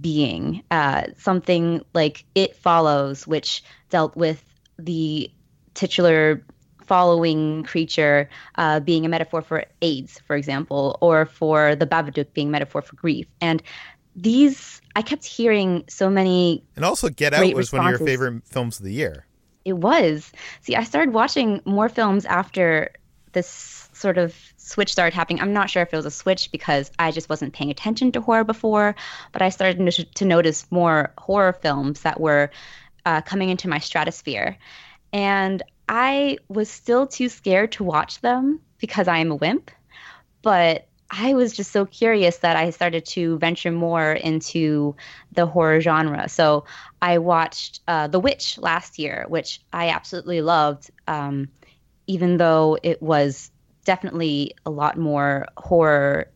being. 0.00 0.62
Uh, 0.70 1.04
something 1.18 1.82
like 1.94 2.24
It 2.34 2.56
Follows, 2.56 3.26
which 3.26 3.62
dealt 3.90 4.16
with 4.16 4.44
the 4.78 5.30
titular 5.74 6.44
following 6.82 7.62
creature 7.64 8.28
uh, 8.56 8.78
being 8.80 9.06
a 9.06 9.08
metaphor 9.08 9.40
for 9.42 9.64
AIDS, 9.80 10.20
for 10.26 10.36
example, 10.36 10.98
or 11.00 11.26
for 11.26 11.74
the 11.74 11.86
Babadook 11.86 12.32
being 12.34 12.48
a 12.48 12.50
metaphor 12.50 12.82
for 12.82 12.96
grief. 12.96 13.26
And 13.40 13.62
these, 14.14 14.80
I 14.94 15.02
kept 15.02 15.24
hearing 15.24 15.84
so 15.88 16.10
many 16.10 16.62
And 16.76 16.84
also, 16.84 17.08
Get 17.08 17.34
Out 17.34 17.52
was 17.54 17.72
one 17.72 17.84
of 17.86 17.98
your 17.98 18.06
favorite 18.06 18.46
films 18.46 18.78
of 18.78 18.84
the 18.84 18.92
year. 18.92 19.26
it 19.64 19.72
was. 19.72 20.30
See, 20.60 20.76
I 20.76 20.84
started 20.84 21.14
watching 21.14 21.60
more 21.64 21.88
films 21.88 22.24
after 22.26 22.90
this 23.32 23.88
sort 23.92 24.18
of 24.18 24.34
switch 24.64 24.90
started 24.90 25.14
happening. 25.14 25.42
I'm 25.42 25.52
not 25.52 25.68
sure 25.68 25.82
if 25.82 25.92
it 25.92 25.96
was 25.96 26.06
a 26.06 26.10
switch 26.10 26.50
because 26.50 26.90
I 26.98 27.10
just 27.10 27.28
wasn't 27.28 27.52
paying 27.52 27.70
attention 27.70 28.12
to 28.12 28.20
horror 28.20 28.44
before, 28.44 28.94
but 29.32 29.42
I 29.42 29.50
started 29.50 30.08
to, 30.14 30.24
notice 30.24 30.66
more 30.70 31.12
horror 31.18 31.52
films 31.52 32.00
that 32.00 32.18
were 32.18 32.50
uh, 33.04 33.20
coming 33.20 33.50
into 33.50 33.68
my 33.68 33.78
stratosphere. 33.78 34.56
And 35.12 35.62
I 35.86 36.38
was 36.48 36.70
still 36.70 37.06
too 37.06 37.28
scared 37.28 37.72
to 37.72 37.84
watch 37.84 38.22
them 38.22 38.60
because 38.78 39.06
I 39.06 39.18
am 39.18 39.30
a 39.30 39.34
wimp. 39.34 39.70
But 40.40 40.88
I 41.10 41.34
was 41.34 41.52
just 41.52 41.70
so 41.70 41.84
curious 41.84 42.38
that 42.38 42.56
I 42.56 42.70
started 42.70 43.04
to 43.06 43.38
venture 43.38 43.70
more 43.70 44.12
into 44.12 44.96
the 45.32 45.44
horror 45.44 45.80
genre. 45.82 46.28
So 46.28 46.64
I 47.02 47.18
watched 47.18 47.80
uh, 47.86 48.08
The 48.08 48.18
Witch 48.18 48.58
last 48.58 48.98
year, 48.98 49.26
which 49.28 49.60
I 49.72 49.90
absolutely 49.90 50.40
loved, 50.40 50.90
um, 51.06 51.48
even 52.06 52.38
though 52.38 52.78
it 52.82 53.02
was 53.02 53.50
definitely 53.84 54.54
a 54.66 54.70
lot 54.70 54.98
more 54.98 55.46
horror 55.56 56.28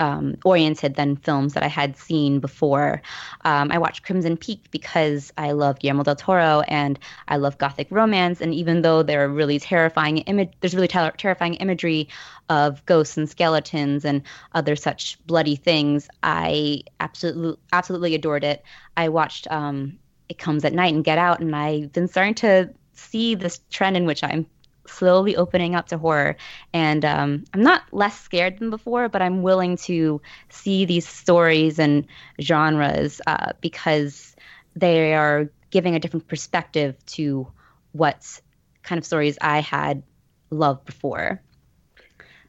um, 0.00 0.36
oriented 0.44 0.94
than 0.94 1.16
films 1.16 1.54
that 1.54 1.62
I 1.62 1.68
had 1.68 1.96
seen 1.96 2.40
before. 2.40 3.02
Um, 3.44 3.70
I 3.72 3.78
watched 3.78 4.04
Crimson 4.04 4.36
Peak 4.36 4.70
because 4.70 5.32
I 5.36 5.52
love 5.52 5.78
Guillermo 5.78 6.04
del 6.04 6.16
Toro 6.16 6.62
and 6.68 6.98
I 7.28 7.36
love 7.36 7.58
gothic 7.58 7.88
romance. 7.90 8.40
And 8.40 8.54
even 8.54 8.82
though 8.82 9.02
there 9.02 9.24
are 9.24 9.28
really 9.28 9.58
terrifying 9.58 10.18
image, 10.18 10.52
there's 10.60 10.74
really 10.74 10.88
ter- 10.88 11.10
terrifying 11.12 11.54
imagery 11.54 12.08
of 12.48 12.84
ghosts 12.86 13.16
and 13.16 13.28
skeletons 13.28 14.04
and 14.04 14.22
other 14.52 14.76
such 14.76 15.18
bloody 15.26 15.56
things, 15.56 16.08
I 16.22 16.82
absolutely 17.00 17.56
absolutely 17.72 18.14
adored 18.14 18.44
it. 18.44 18.62
I 18.96 19.08
watched 19.08 19.50
um, 19.50 19.98
It 20.28 20.38
Comes 20.38 20.64
at 20.64 20.72
Night 20.72 20.94
and 20.94 21.04
Get 21.04 21.18
Out, 21.18 21.40
and 21.40 21.54
I've 21.54 21.92
been 21.92 22.08
starting 22.08 22.34
to 22.34 22.70
see 22.94 23.34
this 23.34 23.60
trend 23.70 23.96
in 23.96 24.06
which 24.06 24.24
I'm 24.24 24.46
slowly 24.88 25.36
opening 25.36 25.74
up 25.74 25.88
to 25.88 25.98
horror. 25.98 26.36
And 26.72 27.04
um, 27.04 27.44
I'm 27.54 27.62
not 27.62 27.82
less 27.92 28.18
scared 28.20 28.58
than 28.58 28.70
before, 28.70 29.08
but 29.08 29.22
I'm 29.22 29.42
willing 29.42 29.76
to 29.78 30.20
see 30.48 30.84
these 30.84 31.06
stories 31.06 31.78
and 31.78 32.06
genres 32.40 33.20
uh, 33.26 33.52
because 33.60 34.34
they 34.76 35.14
are 35.14 35.50
giving 35.70 35.94
a 35.94 36.00
different 36.00 36.28
perspective 36.28 36.96
to 37.06 37.46
what 37.92 38.40
kind 38.82 38.98
of 38.98 39.04
stories 39.04 39.38
I 39.40 39.60
had 39.60 40.02
loved 40.50 40.84
before. 40.86 41.42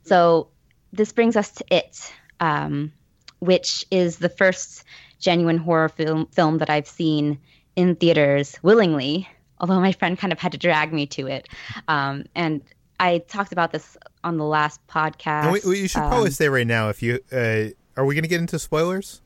So 0.04 0.50
this 0.94 1.12
brings 1.12 1.36
us 1.36 1.52
to 1.52 1.66
It, 1.70 2.14
um, 2.40 2.94
which 3.40 3.86
is 3.92 4.18
the 4.18 4.30
first 4.30 4.84
genuine 5.20 5.58
horror 5.58 5.90
film, 5.90 6.28
film 6.28 6.60
that 6.60 6.70
I've 6.70 6.88
seen 6.88 7.40
in 7.76 7.96
theaters 7.96 8.58
willingly 8.62 9.28
although 9.60 9.80
my 9.80 9.92
friend 9.92 10.18
kind 10.18 10.34
of 10.34 10.40
had 10.40 10.52
to 10.52 10.58
drag 10.58 10.94
me 10.94 11.06
to 11.08 11.28
it. 11.28 11.48
Um, 11.88 12.26
and 12.36 12.62
I 13.00 13.20
talked 13.20 13.52
about 13.52 13.72
this 13.72 13.98
on 14.24 14.38
the 14.38 14.46
last 14.46 14.86
podcast. 14.88 15.52
We, 15.52 15.70
we, 15.70 15.80
you 15.82 15.88
should 15.88 16.00
probably 16.00 16.28
Um, 16.28 16.32
say 16.32 16.50
right 16.50 16.68
now 16.68 16.90
if 16.90 17.02
you 17.02 17.20
uh, 17.32 17.70
are 17.96 18.06
we 18.06 18.16
going 18.16 18.24
to 18.24 18.30
get 18.30 18.40
into 18.42 18.60
spoilers? 18.60 19.22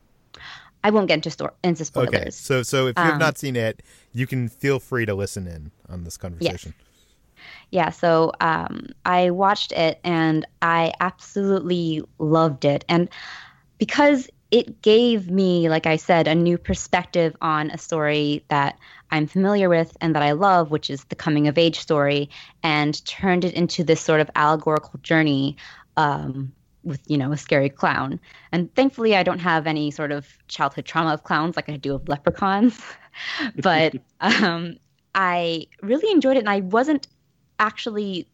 I 0.82 0.90
won't 0.90 1.08
get 1.08 1.14
into, 1.14 1.30
sto- 1.30 1.54
into 1.62 1.84
spoilers. 1.84 2.08
Okay, 2.14 2.30
so 2.30 2.62
so 2.62 2.86
if 2.88 2.96
you 2.98 3.04
have 3.04 3.14
Um, 3.14 3.18
not 3.18 3.38
seen 3.38 3.56
it, 3.56 3.82
you 4.12 4.26
can 4.26 4.48
feel 4.48 4.78
free 4.78 5.06
to 5.06 5.14
listen 5.14 5.46
in 5.46 5.70
on 5.88 6.04
this 6.04 6.16
conversation. 6.16 6.74
Yeah, 7.70 7.90
so 7.90 8.32
um, 8.40 8.88
I 9.04 9.30
watched 9.30 9.72
it 9.72 9.98
and 10.04 10.46
I 10.62 10.92
absolutely 11.00 12.02
loved 12.18 12.64
it. 12.64 12.84
And 12.88 13.08
because 13.78 14.28
it 14.54 14.82
gave 14.82 15.28
me, 15.28 15.68
like 15.68 15.84
I 15.84 15.96
said, 15.96 16.28
a 16.28 16.34
new 16.34 16.56
perspective 16.56 17.34
on 17.42 17.72
a 17.72 17.76
story 17.76 18.44
that 18.50 18.78
I'm 19.10 19.26
familiar 19.26 19.68
with 19.68 19.96
and 20.00 20.14
that 20.14 20.22
I 20.22 20.30
love, 20.30 20.70
which 20.70 20.90
is 20.90 21.02
the 21.06 21.16
coming 21.16 21.48
of 21.48 21.58
age 21.58 21.80
story, 21.80 22.30
and 22.62 23.04
turned 23.04 23.44
it 23.44 23.52
into 23.54 23.82
this 23.82 24.00
sort 24.00 24.20
of 24.20 24.30
allegorical 24.36 25.00
journey 25.02 25.56
um, 25.96 26.52
with, 26.84 27.00
you 27.08 27.18
know, 27.18 27.32
a 27.32 27.36
scary 27.36 27.68
clown. 27.68 28.20
And 28.52 28.72
thankfully, 28.76 29.16
I 29.16 29.24
don't 29.24 29.40
have 29.40 29.66
any 29.66 29.90
sort 29.90 30.12
of 30.12 30.38
childhood 30.46 30.84
trauma 30.84 31.14
of 31.14 31.24
clowns 31.24 31.56
like 31.56 31.68
I 31.68 31.76
do 31.76 31.96
of 31.96 32.08
leprechauns. 32.08 32.80
but 33.56 33.96
um, 34.20 34.76
I 35.16 35.66
really 35.82 36.12
enjoyed 36.12 36.36
it, 36.36 36.46
and 36.46 36.48
I 36.48 36.60
wasn't 36.60 37.08
actually 37.58 38.28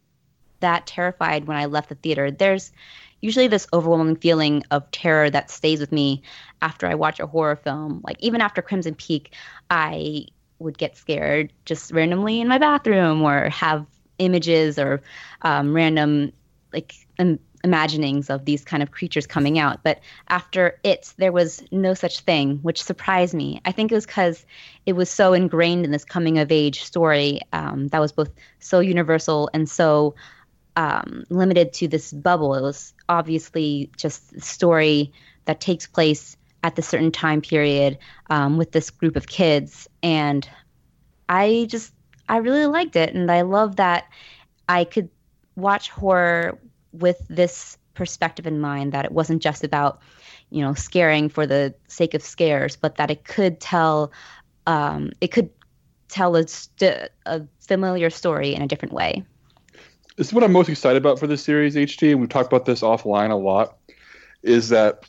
that 0.61 0.87
terrified 0.87 1.47
when 1.47 1.57
I 1.57 1.67
left 1.67 1.89
the 1.89 1.95
theater. 1.95 2.31
There's 2.31 2.73
usually 3.21 3.49
this 3.49 3.67
overwhelming 3.73 4.17
feeling 4.17 4.63
of 4.71 4.91
terror 4.91 5.31
that 5.31 5.51
stays 5.51 5.81
with 5.81 5.93
me 5.93 6.23
after 6.63 6.87
I 6.87 6.95
watch 6.95 7.21
a 7.21 7.27
horror 7.27 7.57
film. 7.57 8.01
Like 8.05 8.17
even 8.21 8.41
after 8.41 8.63
Crimson 8.63 8.95
Peak, 8.95 9.35
I 9.69 10.27
would 10.59 10.79
get 10.79 10.97
scared 10.97 11.53
just 11.65 11.91
randomly 11.93 12.41
in 12.41 12.49
my 12.49 12.59
bathroom 12.59 13.23
or 13.23 13.49
have 13.49 13.87
images 14.19 14.79
or 14.79 15.03
um, 15.43 15.75
random 15.75 16.33
like 16.73 16.95
imaginings 17.63 18.31
of 18.31 18.45
these 18.45 18.65
kind 18.65 18.83
of 18.83 18.91
creatures 18.91 19.27
coming 19.27 19.59
out. 19.59 19.83
But 19.83 20.01
after 20.29 20.79
it, 20.83 21.13
there 21.19 21.33
was 21.33 21.63
no 21.71 21.95
such 21.95 22.21
thing, 22.21 22.59
which 22.59 22.83
surprised 22.83 23.35
me. 23.35 23.61
I 23.65 23.73
think 23.73 23.93
it 23.93 23.95
was 23.95 24.07
because 24.07 24.47
it 24.87 24.95
was 24.95 25.11
so 25.11 25.33
ingrained 25.33 25.85
in 25.85 25.91
this 25.91 26.05
coming 26.05 26.39
of 26.39 26.51
age 26.51 26.83
story 26.83 27.41
um, 27.53 27.89
that 27.89 28.01
was 28.01 28.13
both 28.13 28.31
so 28.61 28.81
universal 28.81 29.51
and 29.53 29.69
so 29.69 30.15
um, 30.77 31.25
limited 31.31 31.73
to 31.75 31.89
this 31.89 32.13
bubble. 32.13 32.55
It 32.55 32.63
was 32.63 32.95
obviously 33.09 33.91
just 33.97 34.33
a 34.33 34.41
story 34.41 35.13
that 35.45 35.61
takes 35.61 35.87
place 35.87 36.37
at 36.63 36.77
the 36.77 36.83
certain 36.83 37.11
time 37.11 37.41
period 37.41 37.99
um, 38.29 38.57
with 38.59 38.73
this 38.73 38.91
group 38.91 39.17
of 39.17 39.27
kids. 39.27 39.89
And 40.03 40.49
I 41.29 41.67
just, 41.69 41.93
I 42.29 42.39
really 42.39 42.67
liked 42.67 42.97
it. 42.97 43.15
And 43.15 43.31
I 43.31 43.43
love 43.43 43.77
that 43.77 44.05
I 44.69 44.85
could 44.85 45.09
watch 45.57 45.91
horror 45.91 46.59
with 46.93 47.21
this 47.29 47.79
perspective 47.95 48.47
in 48.47 48.61
mind 48.61 48.93
that 48.93 49.05
it 49.05 49.13
wasn't 49.13 49.43
just 49.43 49.65
about 49.65 50.01
you 50.51 50.63
know 50.63 50.75
scaring 50.75 51.29
for 51.29 51.47
the 51.47 51.75
sake 51.89 52.15
of 52.15 52.23
scares 52.23 52.77
but 52.77 52.97
that 52.97 53.11
it 53.11 53.25
could 53.25 53.61
tell 53.61 54.11
um, 54.67 55.11
it 55.21 55.29
could 55.29 55.51
tell 56.09 56.35
a, 56.37 56.47
st- 56.47 57.11
a 57.27 57.43
familiar 57.61 58.11
story 58.11 58.55
in 58.55 58.63
a 58.63 58.67
different 58.67 58.95
way 58.95 59.23
this 60.21 60.27
is 60.27 60.35
what 60.35 60.45
i'm 60.45 60.53
most 60.53 60.69
excited 60.69 60.99
about 60.99 61.19
for 61.19 61.27
this 61.27 61.43
series 61.43 61.75
ht 61.75 62.03
and 62.03 62.21
we've 62.21 62.29
talked 62.29 62.53
about 62.53 62.67
this 62.67 62.83
offline 62.83 63.31
a 63.31 63.35
lot 63.35 63.79
is 64.43 64.69
that 64.69 65.09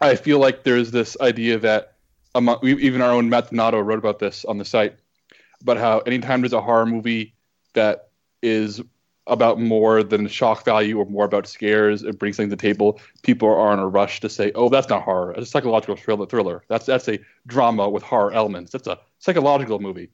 i 0.00 0.14
feel 0.14 0.38
like 0.38 0.64
there's 0.64 0.92
this 0.92 1.14
idea 1.20 1.58
that 1.58 1.96
among, 2.34 2.58
even 2.66 3.02
our 3.02 3.10
own 3.10 3.28
matt 3.28 3.50
donato 3.50 3.78
wrote 3.78 3.98
about 3.98 4.18
this 4.18 4.46
on 4.46 4.56
the 4.56 4.64
site 4.64 4.96
about 5.60 5.76
how 5.76 5.98
anytime 6.00 6.40
there's 6.40 6.54
a 6.54 6.60
horror 6.62 6.86
movie 6.86 7.34
that 7.74 8.08
is 8.40 8.80
about 9.26 9.60
more 9.60 10.02
than 10.02 10.26
shock 10.26 10.64
value 10.64 10.98
or 10.98 11.04
more 11.04 11.26
about 11.26 11.46
scares 11.46 12.02
and 12.02 12.18
brings 12.18 12.38
things 12.38 12.46
to 12.46 12.56
the 12.56 12.60
table, 12.60 12.98
people 13.22 13.48
are 13.48 13.72
in 13.72 13.78
a 13.78 13.86
rush 13.86 14.18
to 14.18 14.28
say, 14.28 14.50
"Oh, 14.56 14.68
that's 14.68 14.88
not 14.88 15.02
horror. 15.02 15.32
It's 15.32 15.42
a 15.42 15.46
psychological 15.50 15.94
thriller. 15.94 16.64
That's 16.68 16.86
that's 16.86 17.06
a 17.06 17.20
drama 17.46 17.88
with 17.88 18.02
horror 18.02 18.32
elements. 18.32 18.72
That's 18.72 18.88
a 18.88 18.98
psychological 19.20 19.78
movie." 19.78 20.08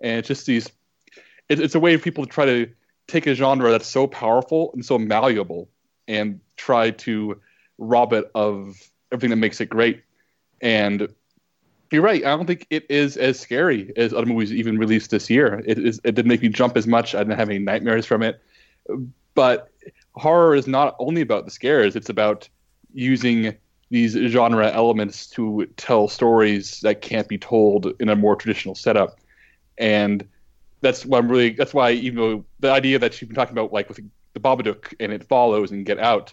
And 0.00 0.18
it's 0.18 0.28
just 0.28 0.46
these. 0.46 0.70
It, 1.48 1.58
it's 1.58 1.74
a 1.74 1.80
way 1.80 1.96
for 1.96 2.02
people 2.02 2.24
to 2.24 2.30
try 2.30 2.44
to 2.44 2.68
take 3.10 3.26
a 3.26 3.34
genre 3.34 3.70
that's 3.70 3.88
so 3.88 4.06
powerful 4.06 4.70
and 4.74 4.84
so 4.84 4.98
malleable 4.98 5.68
and 6.08 6.40
try 6.56 6.90
to 6.90 7.40
rob 7.78 8.12
it 8.12 8.30
of 8.34 8.76
everything 9.12 9.30
that 9.30 9.36
makes 9.36 9.60
it 9.60 9.66
great. 9.66 10.02
And 10.60 11.08
you're 11.90 12.02
right. 12.02 12.24
I 12.24 12.36
don't 12.36 12.46
think 12.46 12.66
it 12.70 12.86
is 12.88 13.16
as 13.16 13.40
scary 13.40 13.92
as 13.96 14.12
other 14.12 14.26
movies 14.26 14.52
even 14.52 14.78
released 14.78 15.10
this 15.10 15.28
year. 15.28 15.62
It 15.66 15.78
is. 15.78 16.00
It 16.04 16.14
didn't 16.14 16.28
make 16.28 16.42
me 16.42 16.48
jump 16.48 16.76
as 16.76 16.86
much. 16.86 17.14
I 17.14 17.18
didn't 17.18 17.38
have 17.38 17.48
any 17.48 17.58
nightmares 17.58 18.06
from 18.06 18.22
it 18.22 18.40
but 19.34 19.70
horror 20.14 20.54
is 20.54 20.66
not 20.66 20.96
only 20.98 21.22
about 21.22 21.44
the 21.44 21.50
scares; 21.50 21.96
it's 21.96 22.08
about 22.08 22.48
using 22.92 23.56
these 23.90 24.12
genre 24.12 24.70
elements 24.70 25.26
to 25.26 25.66
tell 25.76 26.08
stories 26.08 26.80
that 26.80 27.00
can't 27.00 27.28
be 27.28 27.38
told 27.38 27.92
in 28.00 28.08
a 28.08 28.16
more 28.16 28.36
traditional 28.36 28.74
setup. 28.74 29.18
And 29.78 30.28
that's 30.80 31.04
why 31.04 31.18
I'm 31.18 31.30
really 31.30 31.50
that's 31.50 31.74
why 31.74 31.92
even 31.92 32.16
though 32.16 32.44
the 32.60 32.70
idea 32.70 32.98
that 32.98 33.20
you've 33.20 33.28
been 33.28 33.36
talking 33.36 33.52
about 33.52 33.72
like 33.72 33.88
with 33.88 34.00
the 34.32 34.40
Babadook 34.40 34.94
and 35.00 35.12
it 35.12 35.24
follows 35.24 35.70
and 35.70 35.84
Get 35.84 35.98
Out, 35.98 36.32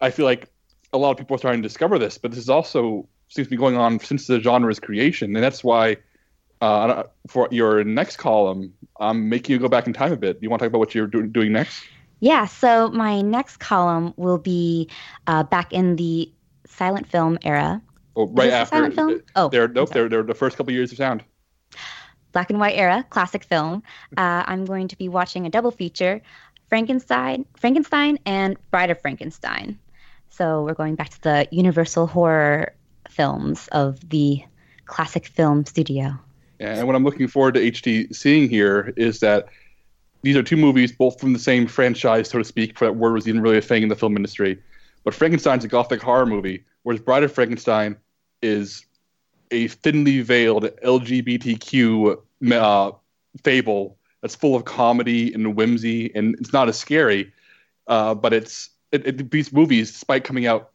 I 0.00 0.10
feel 0.10 0.24
like 0.24 0.50
a 0.92 0.98
lot 0.98 1.10
of 1.10 1.16
people 1.16 1.34
are 1.34 1.38
starting 1.38 1.62
to 1.62 1.68
discover 1.68 1.98
this, 1.98 2.18
but 2.18 2.30
this 2.30 2.40
is 2.40 2.48
also 2.48 3.08
seems 3.28 3.46
to 3.46 3.50
be 3.50 3.56
going 3.56 3.76
on 3.76 4.00
since 4.00 4.26
the 4.26 4.40
genre's 4.40 4.80
creation, 4.80 5.34
and 5.34 5.44
that's 5.44 5.62
why 5.62 5.96
uh, 6.60 7.04
for 7.28 7.48
your 7.50 7.84
next 7.84 8.16
column, 8.16 8.72
I'm 8.98 9.28
making 9.28 9.52
you 9.52 9.58
go 9.58 9.68
back 9.68 9.86
in 9.86 9.92
time 9.92 10.12
a 10.12 10.16
bit. 10.16 10.38
You 10.40 10.50
want 10.50 10.60
to 10.60 10.64
talk 10.66 10.70
about 10.70 10.78
what 10.78 10.94
you're 10.94 11.06
do- 11.06 11.26
doing 11.26 11.52
next? 11.52 11.84
Yeah, 12.20 12.46
so 12.46 12.88
my 12.88 13.20
next 13.20 13.58
column 13.58 14.12
will 14.16 14.38
be 14.38 14.88
uh, 15.26 15.44
back 15.44 15.72
in 15.72 15.96
the 15.96 16.32
silent 16.66 17.06
film 17.06 17.38
era. 17.42 17.80
Oh, 18.16 18.26
right 18.28 18.50
after. 18.50 18.76
Silent 18.76 18.94
film? 18.94 19.22
Oh, 19.36 19.48
they're 19.48 19.68
nope. 19.68 19.90
They're 19.90 20.08
they're 20.08 20.24
the 20.24 20.34
first 20.34 20.56
couple 20.56 20.72
years 20.72 20.90
of 20.90 20.98
sound. 20.98 21.22
Black 22.32 22.50
and 22.50 22.60
white 22.60 22.76
era, 22.76 23.04
classic 23.10 23.44
film. 23.44 23.82
Uh, 24.16 24.44
I'm 24.46 24.64
going 24.64 24.88
to 24.88 24.96
be 24.96 25.08
watching 25.08 25.46
a 25.46 25.50
double 25.50 25.70
feature, 25.70 26.20
Frankenstein, 26.68 27.46
Frankenstein, 27.56 28.18
and 28.26 28.56
Bride 28.70 28.90
of 28.90 29.00
Frankenstein. 29.00 29.78
So 30.28 30.62
we're 30.62 30.74
going 30.74 30.94
back 30.94 31.10
to 31.10 31.20
the 31.22 31.48
Universal 31.50 32.06
horror 32.06 32.74
films 33.08 33.68
of 33.72 34.08
the 34.08 34.42
classic 34.84 35.26
film 35.26 35.64
studio. 35.66 36.18
And 36.60 36.86
what 36.86 36.96
I'm 36.96 37.04
looking 37.04 37.28
forward 37.28 37.54
to 37.54 37.60
HT 37.60 38.14
seeing 38.14 38.48
here 38.48 38.92
is 38.96 39.20
that 39.20 39.48
these 40.22 40.36
are 40.36 40.42
two 40.42 40.56
movies, 40.56 40.92
both 40.92 41.20
from 41.20 41.32
the 41.32 41.38
same 41.38 41.66
franchise, 41.66 42.28
so 42.28 42.38
to 42.38 42.44
speak, 42.44 42.76
for 42.76 42.86
that 42.86 42.94
word 42.94 43.12
was 43.12 43.28
even 43.28 43.40
really 43.40 43.58
a 43.58 43.62
thing 43.62 43.82
in 43.82 43.88
the 43.88 43.96
film 43.96 44.16
industry. 44.16 44.60
But 45.04 45.14
Frankenstein's 45.14 45.64
a 45.64 45.68
gothic 45.68 46.02
horror 46.02 46.26
movie, 46.26 46.64
whereas 46.82 47.00
Bride 47.00 47.22
of 47.22 47.32
Frankenstein 47.32 47.96
is 48.42 48.84
a 49.50 49.68
thinly 49.68 50.20
veiled 50.20 50.64
LGBTQ 50.84 52.20
uh, 52.52 52.92
fable 53.42 53.96
that's 54.20 54.34
full 54.34 54.54
of 54.54 54.64
comedy 54.64 55.32
and 55.32 55.54
whimsy, 55.54 56.10
and 56.14 56.34
it's 56.40 56.52
not 56.52 56.68
as 56.68 56.78
scary. 56.78 57.32
Uh, 57.86 58.14
but 58.14 58.32
it's 58.32 58.70
it, 58.92 59.06
it, 59.06 59.30
these 59.30 59.52
movies, 59.52 59.92
despite 59.92 60.24
coming 60.24 60.46
out 60.46 60.70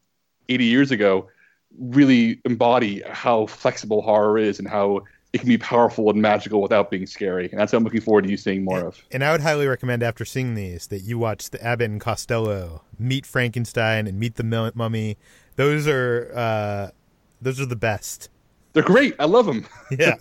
80 0.50 0.66
years 0.66 0.92
ago, 0.92 1.30
really 1.78 2.42
embody 2.46 3.02
how 3.10 3.46
flexible 3.48 4.02
horror 4.02 4.38
is 4.38 4.60
and 4.60 4.68
how 4.68 5.04
it 5.34 5.40
can 5.40 5.50
be 5.50 5.58
powerful 5.58 6.12
and 6.12 6.22
magical 6.22 6.62
without 6.62 6.92
being 6.92 7.08
scary. 7.08 7.50
And 7.50 7.60
that's 7.60 7.74
what 7.74 7.80
I'm 7.80 7.84
looking 7.84 8.02
forward 8.02 8.24
to 8.26 8.30
you 8.30 8.38
seeing 8.38 8.64
more 8.64 8.86
of. 8.86 9.04
And 9.12 9.24
I 9.24 9.32
would 9.32 9.42
highly 9.42 9.66
recommend 9.68 10.04
after 10.04 10.26
seeing 10.26 10.54
these 10.54 10.88
that 10.88 11.00
you 11.00 11.18
watch 11.18 11.50
the 11.50 11.64
Abbott 11.64 11.90
and 11.90 12.00
Costello, 12.00 12.84
Meet 13.00 13.26
Frankenstein, 13.26 14.06
and 14.06 14.20
Meet 14.20 14.36
the 14.36 14.72
Mummy. 14.76 15.18
Those 15.56 15.88
are 15.88 16.32
uh, 16.36 16.92
those 17.42 17.60
are 17.60 17.66
the 17.66 17.76
best. 17.76 18.30
They're 18.74 18.84
great. 18.84 19.16
I 19.20 19.26
love 19.26 19.46
them. 19.46 19.66
yeah. 19.98 20.16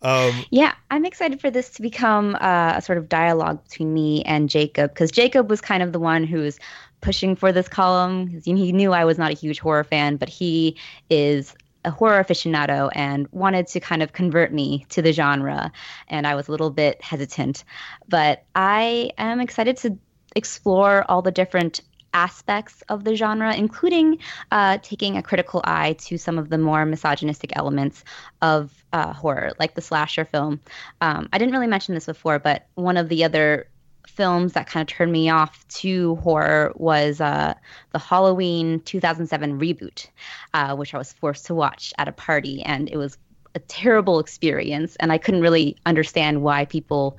Um, 0.00 0.44
yeah, 0.50 0.74
I'm 0.90 1.04
excited 1.04 1.40
for 1.40 1.50
this 1.50 1.70
to 1.70 1.82
become 1.82 2.36
uh, 2.40 2.74
a 2.76 2.82
sort 2.82 2.98
of 2.98 3.08
dialogue 3.08 3.64
between 3.64 3.92
me 3.92 4.22
and 4.24 4.48
Jacob 4.48 4.92
because 4.92 5.10
Jacob 5.10 5.50
was 5.50 5.60
kind 5.60 5.82
of 5.82 5.92
the 5.92 5.98
one 5.98 6.24
who 6.24 6.38
was 6.40 6.58
pushing 7.00 7.34
for 7.34 7.52
this 7.52 7.68
column 7.68 8.26
because 8.26 8.44
he 8.44 8.72
knew 8.72 8.92
I 8.92 9.04
was 9.04 9.18
not 9.18 9.30
a 9.30 9.34
huge 9.34 9.58
horror 9.58 9.84
fan, 9.84 10.16
but 10.16 10.28
he 10.28 10.76
is 11.10 11.54
a 11.84 11.90
horror 11.90 12.22
aficionado 12.22 12.90
and 12.94 13.28
wanted 13.32 13.66
to 13.68 13.80
kind 13.80 14.02
of 14.02 14.12
convert 14.12 14.52
me 14.52 14.84
to 14.90 15.02
the 15.02 15.12
genre. 15.12 15.72
And 16.08 16.26
I 16.26 16.34
was 16.34 16.48
a 16.48 16.50
little 16.50 16.70
bit 16.70 17.02
hesitant. 17.02 17.64
But 18.08 18.44
I 18.54 19.10
am 19.18 19.40
excited 19.40 19.76
to 19.78 19.98
explore 20.36 21.04
all 21.08 21.22
the 21.22 21.30
different 21.30 21.80
aspects 22.14 22.82
of 22.88 23.04
the 23.04 23.14
genre, 23.14 23.54
including 23.54 24.18
uh, 24.50 24.78
taking 24.82 25.16
a 25.16 25.22
critical 25.22 25.60
eye 25.64 25.94
to 26.00 26.18
some 26.18 26.38
of 26.38 26.48
the 26.48 26.58
more 26.58 26.84
misogynistic 26.84 27.52
elements 27.56 28.04
of 28.42 28.84
uh, 28.92 29.12
horror, 29.12 29.52
like 29.58 29.74
the 29.74 29.80
slasher 29.80 30.24
film. 30.24 30.60
Um, 31.00 31.28
I 31.32 31.38
didn't 31.38 31.52
really 31.52 31.66
mention 31.66 31.94
this 31.94 32.06
before, 32.06 32.38
but 32.38 32.66
one 32.74 32.96
of 32.96 33.08
the 33.08 33.24
other 33.24 33.68
films 34.06 34.54
that 34.54 34.66
kind 34.66 34.82
of 34.82 34.88
turned 34.92 35.12
me 35.12 35.30
off 35.30 35.66
to 35.68 36.16
horror 36.16 36.72
was 36.76 37.20
uh, 37.20 37.54
the 37.92 37.98
Halloween 37.98 38.80
2007 38.80 39.60
reboot, 39.60 40.08
uh, 40.54 40.74
which 40.74 40.94
I 40.94 40.98
was 40.98 41.12
forced 41.12 41.46
to 41.46 41.54
watch 41.54 41.92
at 41.98 42.08
a 42.08 42.12
party, 42.12 42.62
and 42.62 42.88
it 42.90 42.96
was 42.96 43.18
a 43.54 43.60
terrible 43.60 44.18
experience. 44.18 44.96
And 44.96 45.12
I 45.12 45.18
couldn't 45.18 45.40
really 45.40 45.76
understand 45.86 46.42
why 46.42 46.64
people 46.64 47.18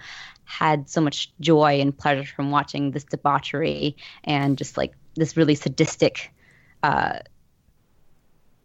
had 0.50 0.90
so 0.90 1.00
much 1.00 1.32
joy 1.40 1.80
and 1.80 1.96
pleasure 1.96 2.28
from 2.36 2.50
watching 2.50 2.90
this 2.90 3.04
debauchery 3.04 3.96
and 4.24 4.58
just 4.58 4.78
like 4.78 4.94
this 5.16 5.38
really 5.38 5.54
sadistic 5.54 6.34
uh, 6.82 7.20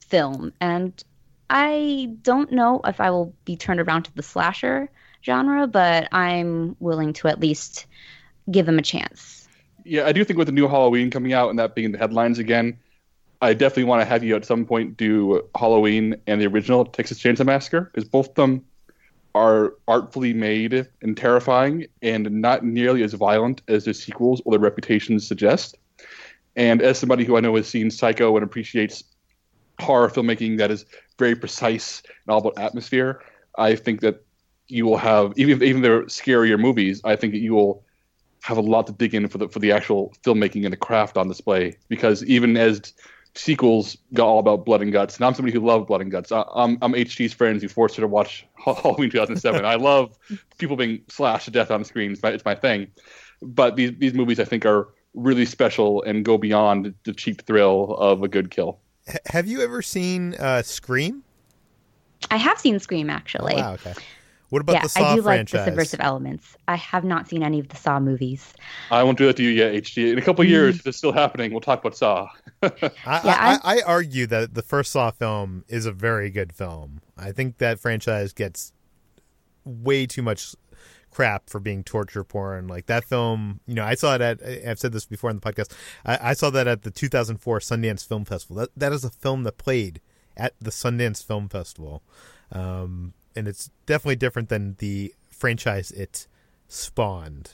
film. 0.01 0.51
And 0.62 1.05
I 1.51 2.11
don't 2.23 2.51
know 2.53 2.81
if 2.87 3.01
I 3.01 3.11
will 3.11 3.35
be 3.44 3.57
turned 3.57 3.81
around 3.81 4.05
to 4.05 4.14
the 4.14 4.23
slasher 4.23 4.88
genre, 5.23 5.66
but 5.66 6.09
I'm 6.11 6.75
willing 6.81 7.12
to 7.14 7.29
at 7.29 7.38
least 7.38 7.85
give 8.51 8.64
them 8.64 8.79
a 8.79 8.83
chance. 8.83 9.47
Yeah, 9.85 10.07
I 10.07 10.12
do 10.12 10.25
think 10.25 10.38
with 10.38 10.47
the 10.47 10.53
new 10.53 10.66
Halloween 10.66 11.11
coming 11.11 11.35
out 11.35 11.51
and 11.51 11.59
that 11.59 11.75
being 11.75 11.92
the 11.92 11.99
headlines 11.99 12.38
again, 12.38 12.79
I 13.42 13.53
definitely 13.53 13.85
want 13.85 14.01
to 14.01 14.07
have 14.07 14.25
you 14.25 14.37
at 14.37 14.47
some 14.47 14.64
point 14.64 14.97
do 14.97 15.47
Halloween 15.55 16.16
and 16.27 16.40
the 16.40 16.47
original 16.47 16.87
Texas 16.87 17.18
Chainsaw 17.20 17.44
Massacre 17.44 17.90
because 17.92 18.09
both 18.09 18.31
of 18.31 18.35
them 18.37 18.64
are 19.35 19.75
artfully 19.88 20.33
made 20.33 20.87
and 21.03 21.16
terrifying 21.16 21.87
and 22.03 22.31
not 22.31 22.64
nearly 22.64 23.03
as 23.03 23.14
violent 23.14 23.62
as 23.68 23.85
the 23.85 23.94
sequels 23.94 24.40
or 24.44 24.53
their 24.53 24.61
reputations 24.61 25.27
suggest. 25.27 25.77
And 26.57 26.81
as 26.81 26.99
somebody 26.99 27.25
who 27.25 27.37
I 27.37 27.40
know 27.40 27.57
has 27.57 27.67
seen 27.67 27.90
Psycho 27.90 28.37
and 28.37 28.44
appreciates 28.44 29.02
horror 29.81 30.08
filmmaking 30.08 30.58
that 30.58 30.71
is 30.71 30.85
very 31.19 31.35
precise 31.35 32.02
and 32.06 32.33
all 32.33 32.38
about 32.38 32.58
atmosphere, 32.58 33.23
I 33.58 33.75
think 33.75 34.00
that 34.00 34.25
you 34.69 34.87
will 34.87 34.96
have 34.96 35.33
even 35.37 35.63
even 35.63 35.83
they're 35.83 36.04
scarier 36.04 36.58
movies. 36.58 37.00
I 37.04 37.17
think 37.17 37.33
that 37.33 37.40
you 37.40 37.54
will 37.54 37.85
have 38.42 38.56
a 38.56 38.63
lot 38.63 38.87
to 38.87 38.92
dig 38.92 39.15
in 39.15 39.29
for 39.29 39.38
the 39.38 39.48
for 39.48 39.58
the 39.58 39.73
actual 39.73 40.15
filmmaking 40.23 40.65
and 40.65 40.73
the 40.73 40.77
craft 40.77 41.17
on 41.17 41.29
display. 41.29 41.77
Because 41.88 42.25
even 42.25 42.56
as 42.56 42.94
sequels 43.37 43.96
got 44.12 44.26
all 44.26 44.38
about 44.38 44.64
blood 44.64 44.82
and 44.82 44.92
guts, 44.92 45.16
and 45.16 45.24
I'm 45.24 45.35
somebody 45.35 45.52
who 45.52 45.64
loves 45.64 45.87
blood 45.87 46.00
and 46.00 46.10
guts. 46.10 46.30
I, 46.30 46.44
am 46.56 46.78
I'm 46.82 46.92
HT's 46.92 47.32
friends 47.32 47.62
who 47.62 47.68
forced 47.68 47.96
her 47.96 48.02
to 48.02 48.08
watch 48.08 48.46
Halloween 48.64 49.10
2007. 49.10 49.64
I 49.64 49.74
love 49.74 50.16
people 50.58 50.76
being 50.76 51.02
slashed 51.08 51.46
to 51.46 51.50
death 51.50 51.70
on 51.70 51.80
the 51.80 51.85
screen. 51.85 52.12
It's 52.12 52.22
my, 52.22 52.30
it's 52.30 52.44
my 52.44 52.54
thing. 52.54 52.88
But 53.42 53.76
these 53.76 53.92
these 53.98 54.14
movies 54.14 54.40
I 54.40 54.44
think 54.44 54.64
are 54.64 54.88
really 55.14 55.44
special 55.44 56.02
and 56.02 56.24
go 56.24 56.38
beyond 56.38 56.94
the 57.04 57.12
cheap 57.12 57.46
thrill 57.46 57.94
of 57.98 58.22
a 58.22 58.28
good 58.28 58.50
kill. 58.50 58.80
H- 59.08 59.18
have 59.26 59.46
you 59.46 59.60
ever 59.62 59.82
seen 59.82 60.35
uh, 60.35 60.62
Scream? 60.62 61.22
I 62.30 62.37
have 62.37 62.58
seen 62.58 62.78
Scream 62.78 63.10
actually. 63.10 63.54
Oh, 63.54 63.58
wow, 63.58 63.72
okay. 63.74 63.94
What 64.55 64.61
about 64.61 64.75
yeah, 64.75 64.83
the 64.83 64.88
Saw 64.88 65.13
I 65.13 65.17
do 65.17 65.23
franchise? 65.23 65.55
like 65.55 65.65
the 65.65 65.71
subversive 65.73 66.00
elements. 66.00 66.57
I 66.69 66.77
have 66.77 67.02
not 67.02 67.29
seen 67.29 67.42
any 67.42 67.59
of 67.59 67.71
the 67.71 67.77
Saw 67.77 67.98
movies. 67.98 68.55
I 68.88 69.02
won't 69.02 69.19
do 69.19 69.27
that 69.27 69.37
to 69.38 69.42
you 69.42 69.48
yet, 69.48 69.73
HT. 69.73 70.13
In 70.13 70.17
a 70.17 70.23
couple 70.23 70.44
of 70.44 70.48
years, 70.48 70.79
if 70.79 70.87
it's 70.87 70.96
still 70.96 71.11
happening, 71.11 71.50
we'll 71.50 71.61
talk 71.61 71.81
about 71.81 71.96
Saw. 71.96 72.29
I, 72.63 72.71
Yeah, 72.79 72.90
I, 73.05 73.59
I, 73.65 73.79
I 73.79 73.83
argue 73.83 74.29
that 74.29 74.55
the 74.55 74.63
first 74.63 74.92
Saw 74.92 75.11
film 75.11 75.65
is 75.67 75.87
a 75.87 75.92
very 75.92 76.31
good 76.31 76.52
film. 76.52 77.00
I 77.19 77.33
think 77.33 77.59
that 77.59 77.81
franchise 77.81 78.33
gets 78.33 78.73
way 79.65 80.07
too 80.07 80.23
much 80.23 80.55
crap 81.11 81.50
for 81.50 81.59
being 81.59 81.83
torture 81.83 82.23
porn. 82.23 82.69
Like 82.69 82.87
that 82.87 83.02
film, 83.02 83.59
you 83.67 83.75
know, 83.75 83.85
I 83.85 83.96
saw 83.96 84.15
it 84.15 84.21
at. 84.21 84.40
I've 84.65 84.79
said 84.79 84.92
this 84.92 85.05
before 85.05 85.31
in 85.31 85.40
the 85.40 85.42
podcast. 85.42 85.73
I, 86.05 86.31
I 86.31 86.33
saw 86.35 86.50
that 86.50 86.69
at 86.69 86.83
the 86.83 86.92
2004 86.92 87.59
Sundance 87.59 88.07
Film 88.07 88.25
Festival. 88.25 88.55
That 88.55 88.69
that 88.77 88.92
is 88.92 89.05
a 89.05 89.11
film 89.11 89.42
that 89.42 89.59
played 89.59 90.00
at 90.37 90.55
the 90.61 90.71
Sundance 90.71 91.27
Film 91.27 91.48
Festival, 91.48 92.05
um, 92.52 93.15
and 93.37 93.48
it's 93.48 93.70
definitely 93.87 94.16
different 94.16 94.48
than 94.48 94.76
the 94.78 95.14
franchise 95.30 95.90
it 95.90 96.26
spawned. 96.68 97.52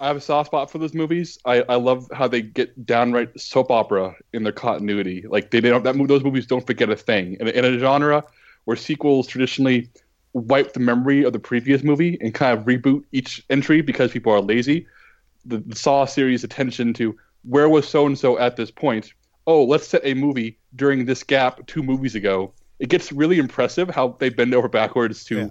I 0.00 0.08
have 0.08 0.16
a 0.16 0.20
soft 0.20 0.48
spot 0.48 0.68
for 0.68 0.78
those 0.78 0.94
movies. 0.94 1.38
I, 1.44 1.62
I 1.68 1.76
love 1.76 2.08
how 2.12 2.26
they 2.26 2.42
get 2.42 2.84
downright 2.84 3.38
soap 3.38 3.70
opera 3.70 4.16
in 4.32 4.42
their 4.42 4.52
continuity. 4.52 5.24
Like 5.28 5.52
they, 5.52 5.60
they 5.60 5.70
don't 5.70 5.84
that 5.84 5.96
those 6.08 6.24
movies 6.24 6.46
don't 6.46 6.66
forget 6.66 6.90
a 6.90 6.96
thing. 6.96 7.36
In, 7.38 7.46
a- 7.46 7.50
in 7.52 7.64
a 7.64 7.78
genre 7.78 8.24
where 8.64 8.76
sequels 8.76 9.28
traditionally 9.28 9.88
wipe 10.32 10.72
the 10.72 10.80
memory 10.80 11.22
of 11.24 11.32
the 11.32 11.38
previous 11.38 11.82
movie 11.84 12.18
and 12.20 12.34
kind 12.34 12.58
of 12.58 12.64
reboot 12.64 13.04
each 13.12 13.44
entry 13.50 13.80
because 13.80 14.10
people 14.10 14.32
are 14.32 14.40
lazy, 14.40 14.86
the, 15.44 15.58
the 15.58 15.76
Saw 15.76 16.04
series' 16.04 16.42
attention 16.42 16.92
to 16.94 17.16
where 17.44 17.68
was 17.68 17.86
so 17.86 18.06
and 18.06 18.18
so 18.18 18.38
at 18.38 18.56
this 18.56 18.70
point. 18.70 19.12
Oh, 19.46 19.64
let's 19.64 19.86
set 19.86 20.00
a 20.04 20.14
movie 20.14 20.58
during 20.74 21.04
this 21.04 21.22
gap 21.22 21.66
two 21.66 21.82
movies 21.82 22.14
ago. 22.14 22.52
It 22.82 22.88
gets 22.88 23.12
really 23.12 23.38
impressive 23.38 23.88
how 23.88 24.16
they 24.18 24.28
bend 24.28 24.52
over 24.54 24.68
backwards 24.68 25.22
to 25.26 25.36
Yeah. 25.38 25.48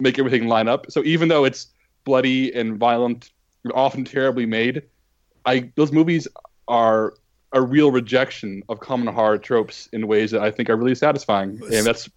make 0.00 0.18
everything 0.18 0.48
line 0.48 0.66
up. 0.66 0.90
So 0.90 1.04
even 1.04 1.28
though 1.28 1.44
it's 1.44 1.66
bloody 2.04 2.52
and 2.54 2.78
violent 2.78 3.30
often 3.74 4.06
terribly 4.06 4.46
made, 4.46 4.84
I 5.44 5.70
those 5.76 5.92
movies 5.92 6.26
are 6.68 7.12
a 7.52 7.60
real 7.60 7.90
rejection 7.90 8.62
of 8.70 8.80
common 8.80 9.12
horror 9.12 9.36
tropes 9.36 9.90
in 9.92 10.06
ways 10.06 10.30
that 10.30 10.40
I 10.40 10.50
think 10.50 10.70
are 10.70 10.76
really 10.76 10.94
satisfying. 10.94 11.60
And 11.70 11.84
that's 11.84 12.08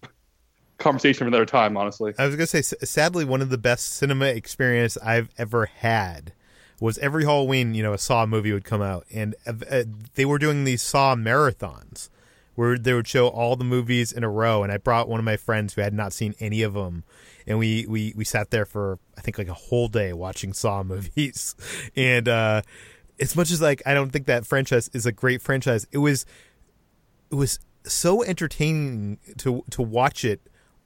conversation 0.78 1.18
for 1.18 1.28
another 1.28 1.44
time, 1.44 1.76
honestly. 1.76 2.14
I 2.18 2.24
was 2.26 2.34
gonna 2.34 2.46
say, 2.46 2.62
sadly, 2.62 3.26
one 3.26 3.42
of 3.42 3.50
the 3.50 3.58
best 3.58 3.92
cinema 3.92 4.26
experience 4.26 4.96
I've 5.04 5.28
ever 5.36 5.66
had 5.66 6.32
was 6.80 6.96
every 6.98 7.24
Halloween. 7.24 7.74
You 7.74 7.82
know, 7.82 7.92
a 7.92 7.98
Saw 7.98 8.24
movie 8.24 8.52
would 8.52 8.64
come 8.64 8.80
out, 8.80 9.04
and 9.12 9.34
uh, 9.46 9.84
they 10.14 10.24
were 10.24 10.38
doing 10.38 10.64
these 10.64 10.80
Saw 10.80 11.14
marathons 11.14 12.08
where 12.54 12.78
they 12.78 12.92
would 12.92 13.08
show 13.08 13.28
all 13.28 13.56
the 13.56 13.64
movies 13.64 14.12
in 14.12 14.24
a 14.24 14.30
row. 14.30 14.62
And 14.62 14.72
I 14.72 14.76
brought 14.76 15.08
one 15.08 15.18
of 15.18 15.24
my 15.24 15.36
friends 15.36 15.74
who 15.74 15.80
had 15.80 15.92
not 15.92 16.12
seen 16.12 16.34
any 16.40 16.62
of 16.62 16.74
them, 16.74 17.04
and 17.46 17.58
we 17.58 17.86
we 17.86 18.12
we 18.16 18.24
sat 18.24 18.50
there 18.50 18.64
for 18.64 18.98
I 19.16 19.20
think 19.20 19.38
like 19.38 19.48
a 19.48 19.54
whole 19.54 19.88
day 19.88 20.12
watching 20.12 20.52
Saw 20.54 20.82
movies. 20.82 21.54
And 21.96 22.28
uh, 22.28 22.62
as 23.20 23.36
much 23.36 23.50
as 23.50 23.60
like 23.60 23.82
I 23.86 23.94
don't 23.94 24.10
think 24.10 24.26
that 24.26 24.46
franchise 24.46 24.88
is 24.92 25.06
a 25.06 25.12
great 25.12 25.42
franchise, 25.42 25.86
it 25.92 25.98
was 25.98 26.26
it 27.30 27.34
was 27.34 27.58
so 27.84 28.22
entertaining 28.22 29.18
to 29.38 29.64
to 29.70 29.82
watch 29.82 30.24
it 30.24 30.40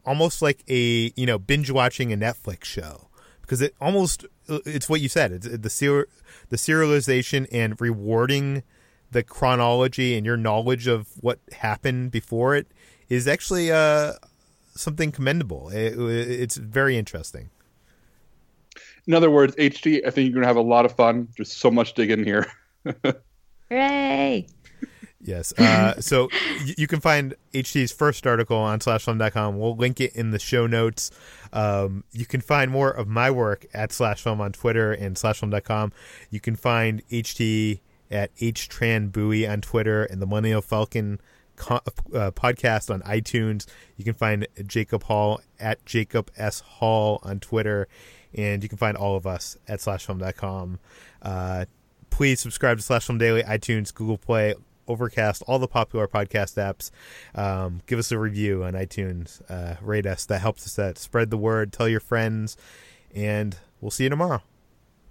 almost 0.05 0.43
like 0.43 0.65
a 0.69 1.13
you 1.17 1.27
know 1.27 1.39
binge 1.39 1.71
watching 1.71 2.13
a 2.13 2.17
Netflix 2.17 2.65
show 2.65 3.09
because 3.43 3.61
it 3.61 3.75
almost 3.81 4.25
it's 4.49 4.89
what 4.89 5.01
you 5.01 5.09
said 5.09 5.33
it's 5.33 5.49
the 5.49 5.71
ser- 5.71 6.09
the 6.49 6.57
serialization 6.57 7.47
and 7.53 7.81
rewarding 7.81 8.63
the 9.13 9.23
chronology 9.23 10.17
and 10.17 10.25
your 10.27 10.37
knowledge 10.37 10.87
of 10.87 11.09
what 11.21 11.39
happened 11.53 12.11
before 12.11 12.55
it 12.55 12.67
is 13.09 13.27
actually 13.29 13.71
uh 13.73 14.13
something 14.75 15.11
commendable 15.13 15.71
it, 15.71 15.95
it's 15.99 16.57
very 16.57 16.97
interesting 16.97 17.51
In 19.07 19.15
other 19.15 19.31
words, 19.31 19.57
HT, 19.57 20.07
I 20.07 20.11
think 20.11 20.27
you're 20.27 20.35
going 20.35 20.43
to 20.43 20.47
have 20.49 20.57
a 20.57 20.61
lot 20.61 20.85
of 20.85 20.93
fun. 20.93 21.29
There's 21.37 21.51
so 21.51 21.71
much 21.71 21.95
dig 21.95 22.11
in 22.11 22.23
here. 22.25 22.47
Hooray! 23.71 24.47
Yes. 25.21 25.53
Uh, 25.59 25.99
so 26.01 26.29
y- 26.61 26.75
you 26.77 26.87
can 26.87 27.01
find 27.01 27.35
HT's 27.55 27.91
first 27.91 28.27
article 28.27 28.57
on 28.59 28.79
slashfilm.com. 28.81 29.59
We'll 29.59 29.77
link 29.77 30.01
it 30.01 30.15
in 30.15 30.31
the 30.31 30.39
show 30.39 30.67
notes. 30.67 31.11
Um, 31.55 32.05
you 32.13 32.27
can 32.27 32.41
find 32.43 32.71
more 32.71 32.91
of 32.91 33.09
my 33.09 33.31
work 33.31 33.67
at 33.75 33.91
slashfilm 33.91 34.41
on 34.41 34.53
Twitter 34.53 34.93
and 34.93 35.17
slashfilm.com. 35.17 35.93
You 36.31 36.41
can 36.41 36.55
find 36.55 37.03
HT 37.09 37.81
at 38.11 38.35
HoaiTranBui 38.37 39.51
on 39.51 39.61
Twitter 39.61 40.05
and 40.05 40.21
the 40.21 40.27
Millennial 40.27 40.63
Falcon 40.63 41.21
co- 41.57 41.81
uh, 42.15 42.31
podcast 42.31 42.93
on 42.93 43.03
iTunes. 43.03 43.67
You 43.97 44.05
can 44.05 44.15
find 44.15 44.47
Jacob 44.67 45.05
Hall 45.05 45.41
at 45.61 45.85
Jacob 45.85 46.31
S. 46.37 46.61
Hall 46.61 47.21
on 47.23 47.41
Twitter. 47.41 47.89
And 48.35 48.63
you 48.63 48.69
can 48.69 48.79
find 48.79 48.97
all 48.97 49.17
of 49.17 49.27
us 49.27 49.57
at 49.67 49.81
slashfilm.com. 49.81 50.79
Uh, 51.23 51.65
please 52.11 52.41
subscribe 52.41 52.77
to 52.79 52.83
Slash 52.83 53.07
Film 53.07 53.19
Daily, 53.19 53.43
iTunes, 53.43 53.93
Google 53.93 54.19
Play, 54.19 54.55
Overcast, 54.87 55.43
all 55.47 55.59
the 55.59 55.69
popular 55.69 56.07
podcast 56.09 56.57
apps. 56.57 56.91
Um, 57.39 57.83
give 57.87 57.99
us 57.99 58.11
a 58.11 58.19
review 58.19 58.65
on 58.65 58.73
iTunes. 58.73 59.43
Uh, 59.51 59.77
rate 59.83 60.07
us. 60.07 60.25
That 60.27 60.41
helps 60.41 60.67
us 60.67 60.79
out. 60.79 60.99
Spread 60.99 61.31
the 61.31 61.37
word. 61.37 61.73
Tell 61.73 61.89
your 61.89 62.01
friends. 62.01 62.57
And 63.15 63.57
we'll 63.81 63.91
see 63.91 64.05
you 64.05 64.11
tomorrow. 64.11 64.43